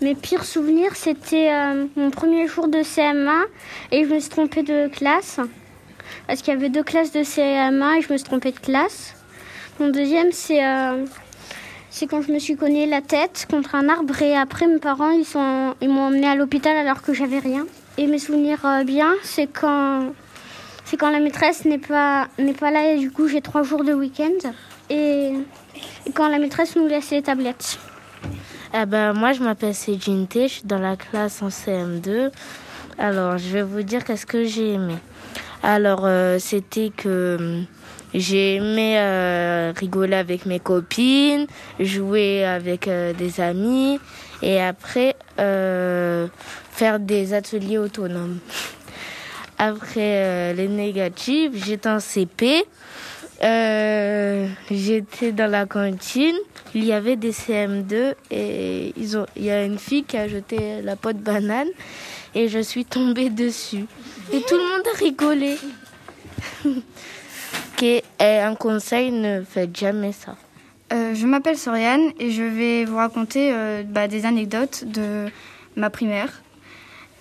mes 0.00 0.14
pires 0.14 0.44
souvenirs, 0.44 0.94
c'était 0.94 1.50
euh, 1.52 1.86
mon 1.96 2.10
premier 2.10 2.46
jour 2.46 2.68
de 2.68 2.78
CM1 2.78 3.44
et 3.90 4.04
je 4.04 4.14
me 4.14 4.20
suis 4.20 4.30
trompée 4.30 4.62
de 4.62 4.88
classe. 4.88 5.40
Parce 6.26 6.40
qu'il 6.40 6.54
y 6.54 6.56
avait 6.56 6.68
deux 6.68 6.82
classes 6.82 7.12
de 7.12 7.20
CM1 7.20 7.98
et 7.98 8.02
je 8.02 8.12
me 8.12 8.16
suis 8.16 8.26
trompée 8.26 8.52
de 8.52 8.58
classe. 8.58 9.14
Mon 9.80 9.88
deuxième, 9.88 10.30
c'est 10.32 10.64
euh, 10.64 11.04
quand 12.08 12.22
je 12.22 12.32
me 12.32 12.38
suis 12.38 12.56
cogné 12.56 12.86
la 12.86 13.00
tête 13.00 13.46
contre 13.50 13.74
un 13.74 13.88
arbre 13.88 14.22
et 14.22 14.36
après 14.36 14.68
mes 14.68 14.78
parents 14.78 15.10
ils 15.10 15.24
sont 15.24 15.74
ils 15.80 15.88
m'ont 15.88 16.06
emmené 16.06 16.28
à 16.28 16.36
l'hôpital 16.36 16.76
alors 16.76 17.02
que 17.02 17.12
j'avais 17.12 17.40
rien. 17.40 17.66
Et 17.96 18.06
mes 18.06 18.20
souvenirs 18.20 18.64
euh, 18.64 18.84
bien, 18.84 19.14
c'est 19.24 19.48
quand 19.48 20.12
c'est 20.84 20.96
quand 20.96 21.10
la 21.10 21.18
maîtresse 21.18 21.64
n'est 21.64 21.78
pas 21.78 22.28
n'est 22.38 22.52
pas 22.52 22.70
là 22.70 22.92
et 22.92 22.98
du 22.98 23.10
coup 23.10 23.26
j'ai 23.26 23.40
trois 23.40 23.64
jours 23.64 23.82
de 23.82 23.92
week-end 23.92 24.50
et, 24.90 25.32
et 26.06 26.12
quand 26.14 26.28
la 26.28 26.38
maîtresse 26.38 26.76
nous 26.76 26.86
laisse 26.86 27.10
les 27.10 27.22
tablettes. 27.22 27.78
Eh 28.74 28.84
ben, 28.84 29.14
moi, 29.14 29.32
je 29.32 29.42
m'appelle 29.42 29.74
Céline 29.74 30.26
je 30.30 30.46
suis 30.46 30.62
dans 30.64 30.78
la 30.78 30.96
classe 30.96 31.40
en 31.40 31.48
CM2. 31.48 32.30
Alors, 32.98 33.38
je 33.38 33.48
vais 33.48 33.62
vous 33.62 33.82
dire 33.82 34.04
qu'est-ce 34.04 34.26
que 34.26 34.44
j'ai 34.44 34.74
aimé. 34.74 34.96
Alors, 35.62 36.02
euh, 36.04 36.38
c'était 36.38 36.92
que 36.94 37.36
hum, 37.40 37.66
j'ai 38.12 38.56
aimé 38.56 38.98
euh, 38.98 39.72
rigoler 39.74 40.16
avec 40.16 40.44
mes 40.44 40.60
copines, 40.60 41.46
jouer 41.80 42.44
avec 42.44 42.88
euh, 42.88 43.14
des 43.14 43.40
amis 43.40 44.00
et 44.42 44.60
après 44.60 45.16
euh, 45.38 46.26
faire 46.70 47.00
des 47.00 47.32
ateliers 47.32 47.78
autonomes. 47.78 48.38
Après 49.56 49.96
euh, 49.96 50.52
les 50.52 50.68
négatifs, 50.68 51.52
j'étais 51.64 51.88
en 51.88 52.00
CP. 52.00 52.66
Euh, 53.42 54.48
j'étais 54.70 55.32
dans 55.32 55.50
la 55.50 55.66
cantine. 55.66 56.36
Il 56.74 56.84
y 56.84 56.92
avait 56.92 57.16
des 57.16 57.32
CM2 57.32 58.14
et 58.30 58.92
il 58.96 59.26
y 59.36 59.50
a 59.50 59.64
une 59.64 59.78
fille 59.78 60.04
qui 60.04 60.16
a 60.16 60.28
jeté 60.28 60.82
la 60.82 60.96
pote 60.96 61.16
banane 61.18 61.68
et 62.34 62.48
je 62.48 62.58
suis 62.58 62.84
tombée 62.84 63.30
dessus. 63.30 63.86
Et 64.32 64.40
tout 64.42 64.56
le 64.56 64.62
monde 64.62 64.82
a 64.94 64.98
rigolé. 64.98 65.56
Un 68.20 68.54
conseil, 68.56 69.12
ne 69.12 69.42
faites 69.42 69.76
jamais 69.76 70.12
ça. 70.12 70.36
Euh, 70.92 71.14
je 71.14 71.26
m'appelle 71.26 71.56
Soriane 71.56 72.10
et 72.18 72.30
je 72.32 72.42
vais 72.42 72.84
vous 72.84 72.96
raconter 72.96 73.50
euh, 73.52 73.82
bah, 73.84 74.08
des 74.08 74.24
anecdotes 74.26 74.84
de 74.84 75.26
ma 75.76 75.88
primaire. 75.90 76.42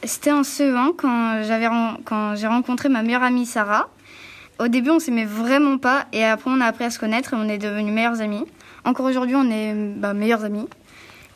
C'était 0.03 0.31
en 0.31 0.41
CE1 0.41 0.95
quand 0.95 1.43
j'avais 1.43 1.67
ren- 1.67 1.97
quand 2.05 2.35
j'ai 2.35 2.47
rencontré 2.47 2.89
ma 2.89 3.03
meilleure 3.03 3.23
amie 3.23 3.45
Sarah. 3.45 3.89
Au 4.59 4.67
début, 4.67 4.89
on 4.89 4.99
s'aimait 4.99 5.25
vraiment 5.25 5.77
pas 5.77 6.07
et 6.13 6.23
après, 6.23 6.49
on 6.49 6.59
a 6.61 6.65
appris 6.65 6.85
à 6.85 6.89
se 6.89 6.97
connaître 6.97 7.33
et 7.33 7.37
on 7.37 7.47
est 7.47 7.59
devenus 7.59 7.93
meilleurs 7.93 8.21
amis. 8.21 8.43
Encore 8.85 9.05
aujourd'hui, 9.05 9.35
on 9.35 9.49
est 9.51 9.73
bah, 9.73 10.13
meilleurs 10.13 10.43
amis. 10.43 10.67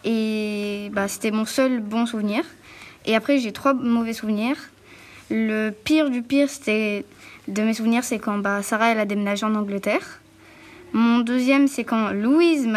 Et 0.04 0.90
bah, 0.94 1.08
c'était 1.08 1.32
mon 1.32 1.46
seul 1.46 1.80
bon 1.82 2.06
souvenir. 2.06 2.44
Et 3.06 3.16
après, 3.16 3.38
j'ai 3.38 3.52
trois 3.52 3.74
mauvais 3.74 4.14
souvenirs. 4.14 4.56
Le 5.30 5.70
pire 5.70 6.10
du 6.10 6.24
pire, 6.24 6.50
c'était 6.50 7.06
de 7.48 7.62
mes 7.62 7.74
souvenirs, 7.74 8.04
c'est 8.04 8.20
quand 8.20 8.38
bah, 8.40 8.64
Sarah 8.64 8.92
elle 8.92 9.00
a 9.00 9.06
déménagé 9.06 9.46
en 9.46 9.56
Angleterre. 9.56 10.20
Mon 10.94 11.20
deuxième, 11.20 11.68
c'est 11.68 11.84
quand 11.84 12.12
Louise 12.12 12.68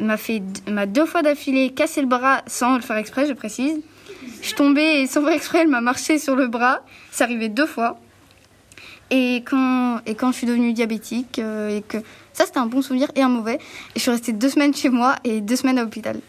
m'a 0.00 0.16
fait 0.16 0.42
m'a 0.68 0.86
deux 0.86 1.06
fois 1.06 1.22
d'affilée 1.22 1.70
cassé 1.70 2.00
le 2.02 2.06
bras 2.06 2.42
sans 2.46 2.76
le 2.76 2.82
faire 2.82 2.96
exprès, 2.96 3.26
je 3.26 3.32
précise. 3.32 3.80
Je 4.42 4.54
tombée 4.54 5.00
et 5.00 5.06
sans 5.06 5.22
faire 5.22 5.32
exprès, 5.32 5.60
elle 5.60 5.68
m'a 5.68 5.80
marché 5.80 6.18
sur 6.18 6.36
le 6.36 6.46
bras. 6.46 6.80
C'est 7.10 7.24
arrivé 7.24 7.48
deux 7.48 7.66
fois. 7.66 7.98
Et 9.10 9.42
quand, 9.46 10.00
et 10.06 10.14
quand 10.14 10.32
je 10.32 10.36
suis 10.36 10.46
devenue 10.46 10.72
diabétique, 10.72 11.38
euh, 11.38 11.76
et 11.76 11.82
que 11.82 11.98
ça 12.32 12.44
c'était 12.44 12.58
un 12.58 12.66
bon 12.66 12.82
souvenir 12.82 13.08
et 13.14 13.22
un 13.22 13.28
mauvais, 13.28 13.54
et 13.54 13.96
je 13.96 14.00
suis 14.00 14.10
restée 14.10 14.32
deux 14.32 14.50
semaines 14.50 14.74
chez 14.74 14.90
moi 14.90 15.16
et 15.24 15.40
deux 15.40 15.56
semaines 15.56 15.78
à 15.78 15.82
l'hôpital. 15.82 16.20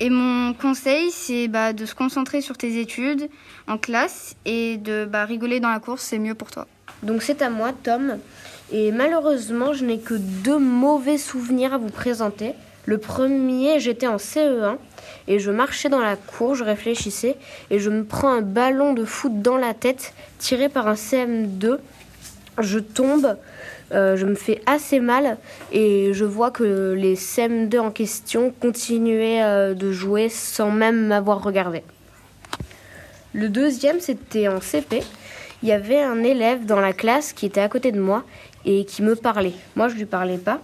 Et 0.00 0.10
mon 0.10 0.54
conseil, 0.54 1.10
c'est 1.10 1.48
bah, 1.48 1.72
de 1.72 1.84
se 1.84 1.94
concentrer 1.94 2.40
sur 2.40 2.56
tes 2.56 2.80
études 2.80 3.28
en 3.66 3.78
classe 3.78 4.36
et 4.44 4.76
de 4.76 5.04
bah, 5.04 5.24
rigoler 5.24 5.58
dans 5.58 5.70
la 5.70 5.80
course, 5.80 6.02
c'est 6.02 6.20
mieux 6.20 6.34
pour 6.34 6.52
toi. 6.52 6.68
Donc 7.02 7.22
c'est 7.22 7.42
à 7.42 7.50
moi, 7.50 7.72
Tom. 7.72 8.18
Et 8.70 8.92
malheureusement, 8.92 9.72
je 9.72 9.84
n'ai 9.84 9.98
que 9.98 10.14
deux 10.14 10.58
mauvais 10.58 11.18
souvenirs 11.18 11.74
à 11.74 11.78
vous 11.78 11.90
présenter. 11.90 12.52
Le 12.86 12.98
premier, 12.98 13.80
j'étais 13.80 14.06
en 14.06 14.16
CE1 14.16 14.76
et 15.26 15.38
je 15.38 15.50
marchais 15.50 15.88
dans 15.88 16.00
la 16.00 16.16
cour, 16.16 16.54
je 16.54 16.64
réfléchissais 16.64 17.36
et 17.70 17.78
je 17.78 17.90
me 17.90 18.04
prends 18.04 18.30
un 18.30 18.40
ballon 18.40 18.94
de 18.94 19.04
foot 19.04 19.42
dans 19.42 19.56
la 19.56 19.74
tête 19.74 20.14
tiré 20.38 20.68
par 20.68 20.86
un 20.86 20.94
CM2. 20.94 21.78
Je 22.60 22.78
tombe, 22.78 23.36
euh, 23.92 24.16
je 24.16 24.26
me 24.26 24.34
fais 24.34 24.60
assez 24.66 25.00
mal 25.00 25.38
et 25.72 26.12
je 26.12 26.24
vois 26.24 26.50
que 26.50 26.92
les 26.92 27.14
CM2 27.14 27.78
en 27.78 27.90
question 27.90 28.52
continuaient 28.60 29.42
euh, 29.42 29.74
de 29.74 29.92
jouer 29.92 30.28
sans 30.28 30.70
même 30.70 31.06
m'avoir 31.06 31.42
regardé. 31.42 31.82
Le 33.32 33.48
deuxième, 33.48 34.00
c'était 34.00 34.48
en 34.48 34.60
CP. 34.60 35.02
Il 35.62 35.68
y 35.68 35.72
avait 35.72 36.00
un 36.00 36.22
élève 36.22 36.66
dans 36.66 36.80
la 36.80 36.92
classe 36.92 37.32
qui 37.32 37.46
était 37.46 37.60
à 37.60 37.68
côté 37.68 37.92
de 37.92 38.00
moi 38.00 38.24
et 38.64 38.84
qui 38.84 39.02
me 39.02 39.14
parlait. 39.14 39.54
Moi, 39.76 39.88
je 39.88 39.94
lui 39.94 40.06
parlais 40.06 40.38
pas. 40.38 40.60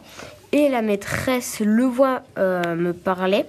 Et 0.53 0.69
la 0.69 0.83
maîtresse 0.83 1.61
le 1.61 1.85
voit 1.85 2.23
euh, 2.39 2.77
me 2.77 2.93
parler 2.93 3.45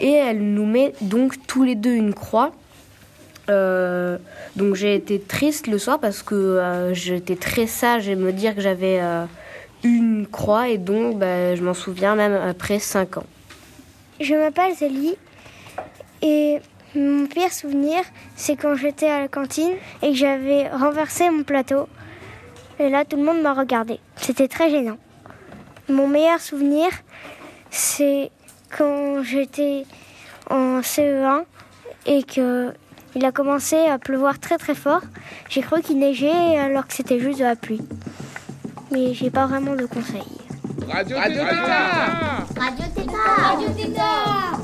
et 0.00 0.12
elle 0.12 0.42
nous 0.42 0.66
met 0.66 0.94
donc 1.00 1.46
tous 1.46 1.62
les 1.62 1.76
deux 1.76 1.94
une 1.94 2.12
croix. 2.12 2.52
Euh, 3.50 4.18
donc 4.56 4.74
j'ai 4.74 4.94
été 4.94 5.20
triste 5.20 5.66
le 5.66 5.78
soir 5.78 5.98
parce 5.98 6.22
que 6.22 6.34
euh, 6.34 6.94
j'étais 6.94 7.36
très 7.36 7.66
sage 7.66 8.08
et 8.08 8.14
me 8.14 8.32
dire 8.32 8.54
que 8.54 8.60
j'avais 8.60 9.00
euh, 9.00 9.24
une 9.82 10.26
croix 10.26 10.68
et 10.68 10.78
donc 10.78 11.18
bah, 11.18 11.54
je 11.56 11.62
m'en 11.62 11.74
souviens 11.74 12.14
même 12.14 12.34
après 12.34 12.78
5 12.78 13.18
ans. 13.18 13.26
Je 14.20 14.34
m'appelle 14.34 14.74
Zélie 14.74 15.16
et 16.22 16.58
mon 16.94 17.26
pire 17.26 17.52
souvenir, 17.52 18.00
c'est 18.36 18.56
quand 18.56 18.74
j'étais 18.74 19.08
à 19.08 19.20
la 19.20 19.28
cantine 19.28 19.72
et 20.02 20.10
que 20.10 20.16
j'avais 20.16 20.68
renversé 20.68 21.30
mon 21.30 21.42
plateau. 21.42 21.88
Et 22.78 22.88
là, 22.88 23.04
tout 23.04 23.16
le 23.16 23.22
monde 23.22 23.42
m'a 23.42 23.54
regardé. 23.54 24.00
C'était 24.16 24.48
très 24.48 24.70
gênant. 24.70 24.96
Mon 25.88 26.08
meilleur 26.08 26.40
souvenir, 26.40 26.88
c'est 27.70 28.30
quand 28.76 29.22
j'étais 29.22 29.84
en 30.48 30.80
CE1 30.80 31.44
et 32.06 32.22
que 32.22 32.72
il 33.14 33.24
a 33.24 33.32
commencé 33.32 33.76
à 33.76 33.98
pleuvoir 33.98 34.38
très 34.38 34.58
très 34.58 34.74
fort. 34.74 35.02
J'ai 35.48 35.62
cru 35.62 35.82
qu'il 35.82 35.98
neigeait 35.98 36.58
alors 36.58 36.86
que 36.86 36.94
c'était 36.94 37.18
juste 37.18 37.38
de 37.38 37.44
la 37.44 37.56
pluie. 37.56 37.82
Mais 38.92 39.14
j'ai 39.14 39.30
pas 39.30 39.46
vraiment 39.46 39.74
de 39.74 39.86
conseils. 39.86 40.22
Radio 40.88 41.16
Tétard 41.16 42.46
Radio 42.56 42.84
Tétard 42.94 43.36
Radio 43.38 43.68
Tétard 43.76 44.60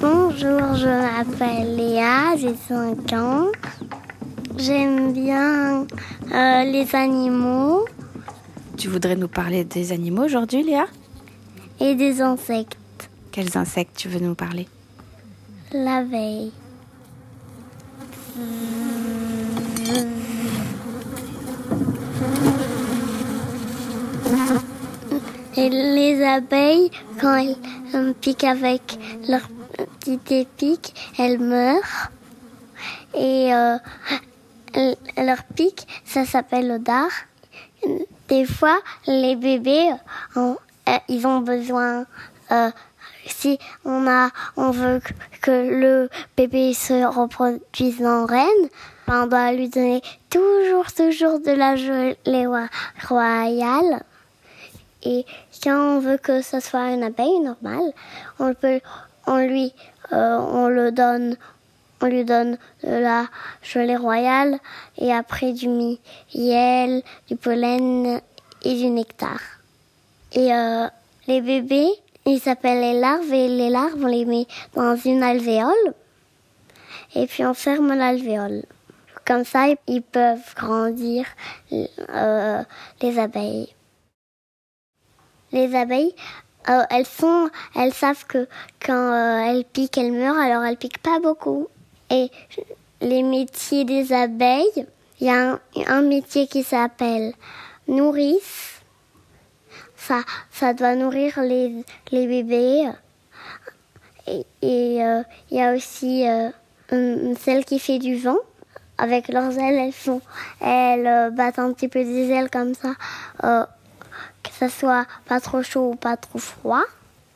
Bonjour, 0.00 0.74
je 0.76 0.86
m'appelle 0.86 1.76
Léa, 1.76 2.36
j'ai 2.36 2.54
5 2.68 3.12
ans. 3.12 3.46
J'aime 4.62 5.14
bien 5.14 5.86
euh, 6.34 6.64
les 6.64 6.94
animaux 6.94 7.86
Tu 8.76 8.88
voudrais 8.88 9.16
nous 9.16 9.28
parler 9.28 9.64
des 9.64 9.90
animaux 9.90 10.24
aujourd'hui, 10.24 10.62
Léa? 10.62 10.84
Et 11.80 11.94
des 11.94 12.20
insectes. 12.20 12.76
Quels 13.32 13.56
insectes 13.56 13.96
tu 13.96 14.08
veux 14.08 14.20
nous 14.20 14.34
parler? 14.34 14.68
L'abeille. 15.72 16.52
Et 25.56 25.68
les 25.70 26.22
abeilles, 26.22 26.90
quand 27.18 27.34
elles 27.36 27.56
euh, 27.94 28.12
piquent 28.20 28.44
avec 28.44 28.98
leur 29.26 29.48
petite 29.78 30.30
épique, 30.32 30.94
elles 31.18 31.38
meurent. 31.38 32.10
Et 33.14 33.54
euh, 33.54 33.76
leur 35.16 35.42
pic, 35.56 35.86
ça 36.04 36.24
s'appelle 36.24 36.68
le 36.68 36.78
dard. 36.78 37.10
Des 38.28 38.44
fois, 38.44 38.78
les 39.06 39.36
bébés, 39.36 39.90
euh, 40.36 40.54
ils 41.08 41.26
ont 41.26 41.40
besoin. 41.40 42.06
euh, 42.52 42.70
si 43.26 43.58
on 43.84 44.08
a, 44.08 44.30
on 44.56 44.70
veut 44.70 45.00
que- 45.40 45.50
le 45.70 46.08
bébé 46.36 46.74
se 46.74 47.04
reproduise 47.04 48.04
en 48.04 48.26
reine, 48.26 48.68
on 49.06 49.26
doit 49.26 49.52
lui 49.52 49.68
donner 49.68 50.02
toujours, 50.30 50.86
toujours 50.92 51.38
de 51.38 51.52
la 51.52 51.76
gelée 51.76 52.46
royale. 53.08 54.02
Et 55.02 55.24
quand 55.62 55.96
on 55.96 56.00
veut 56.00 56.18
que 56.18 56.42
ce 56.42 56.60
soit 56.60 56.90
une 56.90 57.04
abeille 57.04 57.40
normale, 57.40 57.92
on 58.38 58.52
peut, 58.54 58.80
on 59.26 59.38
lui, 59.38 59.72
euh, 60.12 60.38
on 60.38 60.68
le 60.68 60.90
donne, 60.92 61.36
on 62.00 62.06
lui 62.06 62.24
donne 62.24 62.58
de 62.82 62.90
la 62.90 63.26
gelée 63.62 63.96
royale 63.96 64.58
et 64.98 65.12
après 65.12 65.52
du 65.52 65.68
miel, 65.68 67.02
du 67.28 67.36
pollen 67.36 68.20
et 68.62 68.74
du 68.74 68.90
nectar. 68.90 69.40
Et 70.32 70.52
euh, 70.52 70.86
les 71.26 71.40
bébés, 71.40 71.90
ils 72.26 72.40
s'appellent 72.40 72.80
les 72.80 73.00
larves 73.00 73.32
et 73.32 73.48
les 73.48 73.70
larves, 73.70 74.02
on 74.02 74.06
les 74.06 74.24
met 74.24 74.46
dans 74.74 74.96
une 74.96 75.22
alvéole 75.22 75.94
et 77.14 77.26
puis 77.26 77.44
on 77.44 77.54
ferme 77.54 77.94
l'alvéole. 77.94 78.64
Comme 79.26 79.44
ça, 79.44 79.66
ils 79.86 80.02
peuvent 80.02 80.54
grandir 80.56 81.26
euh, 81.72 82.62
les 83.00 83.18
abeilles. 83.18 83.74
Les 85.52 85.74
abeilles, 85.74 86.14
euh, 86.68 86.82
elles 86.90 87.06
sont, 87.06 87.50
elles 87.74 87.92
savent 87.92 88.26
que 88.26 88.48
quand 88.84 88.92
euh, 89.12 89.50
elles 89.50 89.64
piquent, 89.64 89.98
elles 89.98 90.12
meurent, 90.12 90.38
alors 90.38 90.64
elles 90.64 90.76
piquent 90.76 91.02
pas 91.02 91.18
beaucoup. 91.20 91.68
Et 92.10 92.30
les 93.00 93.22
métiers 93.22 93.84
des 93.84 94.12
abeilles, 94.12 94.86
il 95.20 95.26
y 95.26 95.30
a 95.30 95.58
un, 95.86 96.02
métier 96.02 96.46
qui 96.46 96.62
s'appelle 96.62 97.32
nourrice. 97.88 98.80
Ça, 99.96 100.20
ça 100.50 100.74
doit 100.74 100.94
nourrir 100.94 101.40
les, 101.40 101.84
bébés. 102.12 102.90
Et 104.26 104.44
euh, 104.62 105.22
il 105.50 105.56
y 105.56 105.60
a 105.60 105.74
aussi 105.74 106.26
euh, 106.28 106.50
celle 107.38 107.64
qui 107.64 107.78
fait 107.78 107.98
du 107.98 108.16
vent. 108.16 108.38
Avec 108.98 109.28
leurs 109.28 109.58
ailes, 109.58 109.78
elles 109.78 109.92
font, 109.92 110.20
elles 110.60 111.06
euh, 111.06 111.30
battent 111.30 111.58
un 111.58 111.72
petit 111.72 111.88
peu 111.88 112.04
des 112.04 112.30
ailes 112.30 112.50
comme 112.50 112.74
ça. 112.74 112.92
euh, 113.44 113.64
que 114.42 114.50
ça 114.50 114.68
soit 114.68 115.06
pas 115.26 115.40
trop 115.40 115.62
chaud 115.62 115.92
ou 115.92 115.94
pas 115.96 116.16
trop 116.16 116.38
froid. 116.38 116.82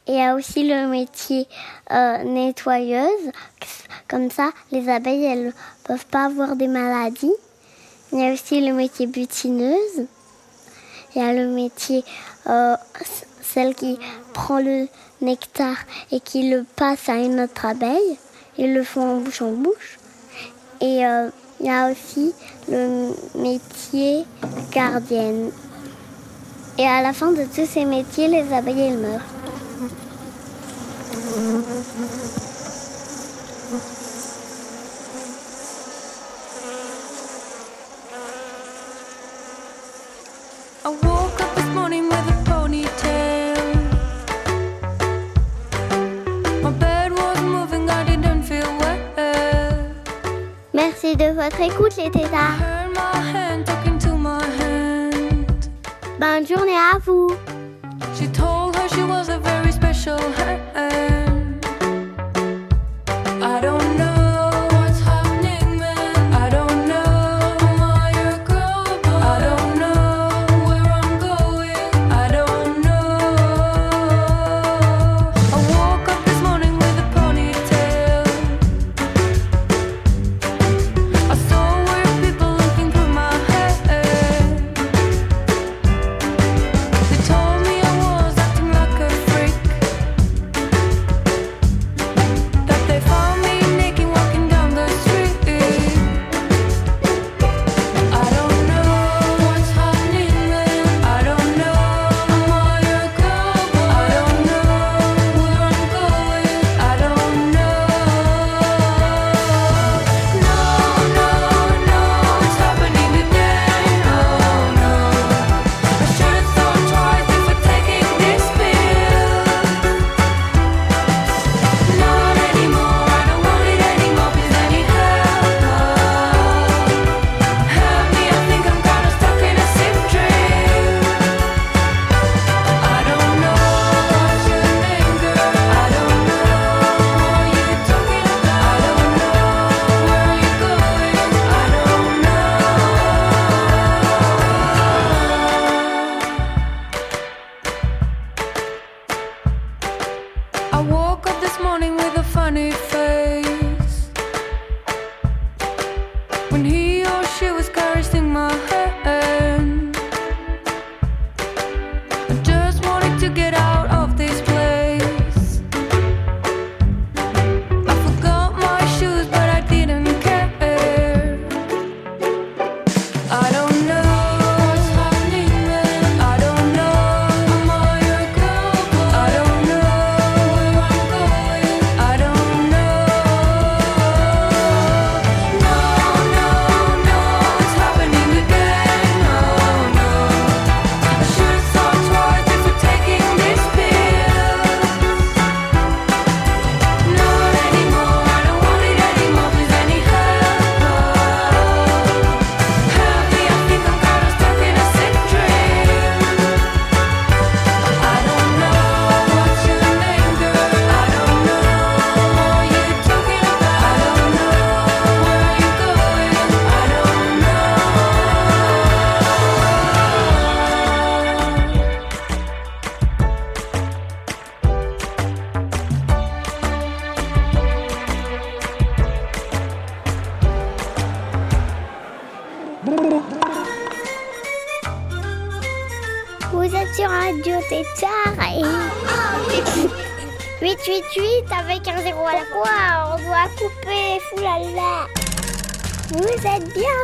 Il 0.07 0.17
y 0.17 0.21
a 0.21 0.35
aussi 0.35 0.69
le 0.69 0.87
métier 0.87 1.49
euh, 1.91 2.25
nettoyeuse. 2.25 3.33
Comme 4.07 4.31
ça, 4.31 4.51
les 4.71 4.91
abeilles, 4.91 5.25
elles 5.25 5.55
peuvent 5.85 6.05
pas 6.07 6.27
avoir 6.27 6.57
des 6.57 6.69
maladies. 6.69 7.33
Il 8.13 8.21
y 8.21 8.29
a 8.29 8.35
aussi 8.35 8.61
le 8.61 8.75
métier 8.75 9.07
butineuse. 9.07 10.07
Il 11.15 11.23
y 11.23 11.25
a 11.25 11.33
le 11.33 11.49
métier, 11.49 12.05
euh, 12.47 12.77
celle 13.41 13.75
qui 13.75 13.99
prend 14.35 14.59
le 14.59 14.89
nectar 15.23 15.77
et 16.13 16.21
qui 16.21 16.51
le 16.51 16.65
passe 16.77 17.09
à 17.09 17.15
une 17.15 17.41
autre 17.41 17.65
abeille. 17.65 18.19
Ils 18.59 18.75
le 18.75 18.85
font 18.85 19.17
en 19.17 19.21
bouche 19.21 19.41
en 19.41 19.53
bouche. 19.53 19.99
Et 20.83 21.07
euh, 21.07 21.31
il 21.61 21.67
y 21.67 21.71
a 21.71 21.91
aussi 21.91 22.35
le 22.69 23.15
métier 23.37 24.27
gardienne. 24.71 25.51
Et 26.77 26.87
à 26.87 27.01
la 27.01 27.15
fin 27.15 27.33
de 27.33 27.45
tous 27.45 27.67
ces 27.67 27.87
métiers, 27.87 28.29
les 28.29 28.53
abeilles, 28.53 28.81
elles 28.81 28.99
meurent. 28.99 29.21
I 29.75 29.79
woke 41.03 41.41
up 41.41 41.55
this 41.57 41.67
morning 41.75 42.05
with 42.09 42.29
a 42.29 42.35
ponytail. 42.45 43.57
My 46.63 46.71
bed 46.71 47.11
was 47.11 47.41
moving, 47.43 47.91
I 47.91 48.05
didn't 48.05 48.45
feel 48.45 48.79
well. 48.79 48.99
Merci 50.73 51.17
de 51.17 51.33
votre 51.33 51.61
écoute, 51.61 51.97
les 51.97 52.13
tétards. 52.13 52.61
Bonne 56.21 56.47
journée 56.47 56.77
à 56.77 56.99
vous. 57.05 57.29
show 60.05 60.19
her 60.19 60.64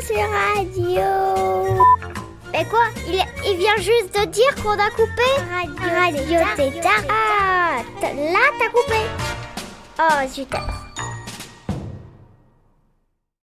sur 0.02 0.16
Radio. 0.16 1.84
Mais 2.52 2.64
quoi 2.64 2.86
il, 3.06 3.22
il 3.46 3.56
vient 3.58 3.76
juste 3.76 4.18
de 4.18 4.24
dire 4.26 4.54
qu'on 4.62 4.70
a 4.70 4.90
coupé 4.90 5.28
Radio, 5.50 6.38
Radio 6.38 6.40
Tétard. 6.56 7.04
Ah, 7.08 7.82
là 8.02 8.50
t'as 8.58 8.68
coupé. 8.68 9.00
Oh 9.98 10.28
zut. 10.28 10.48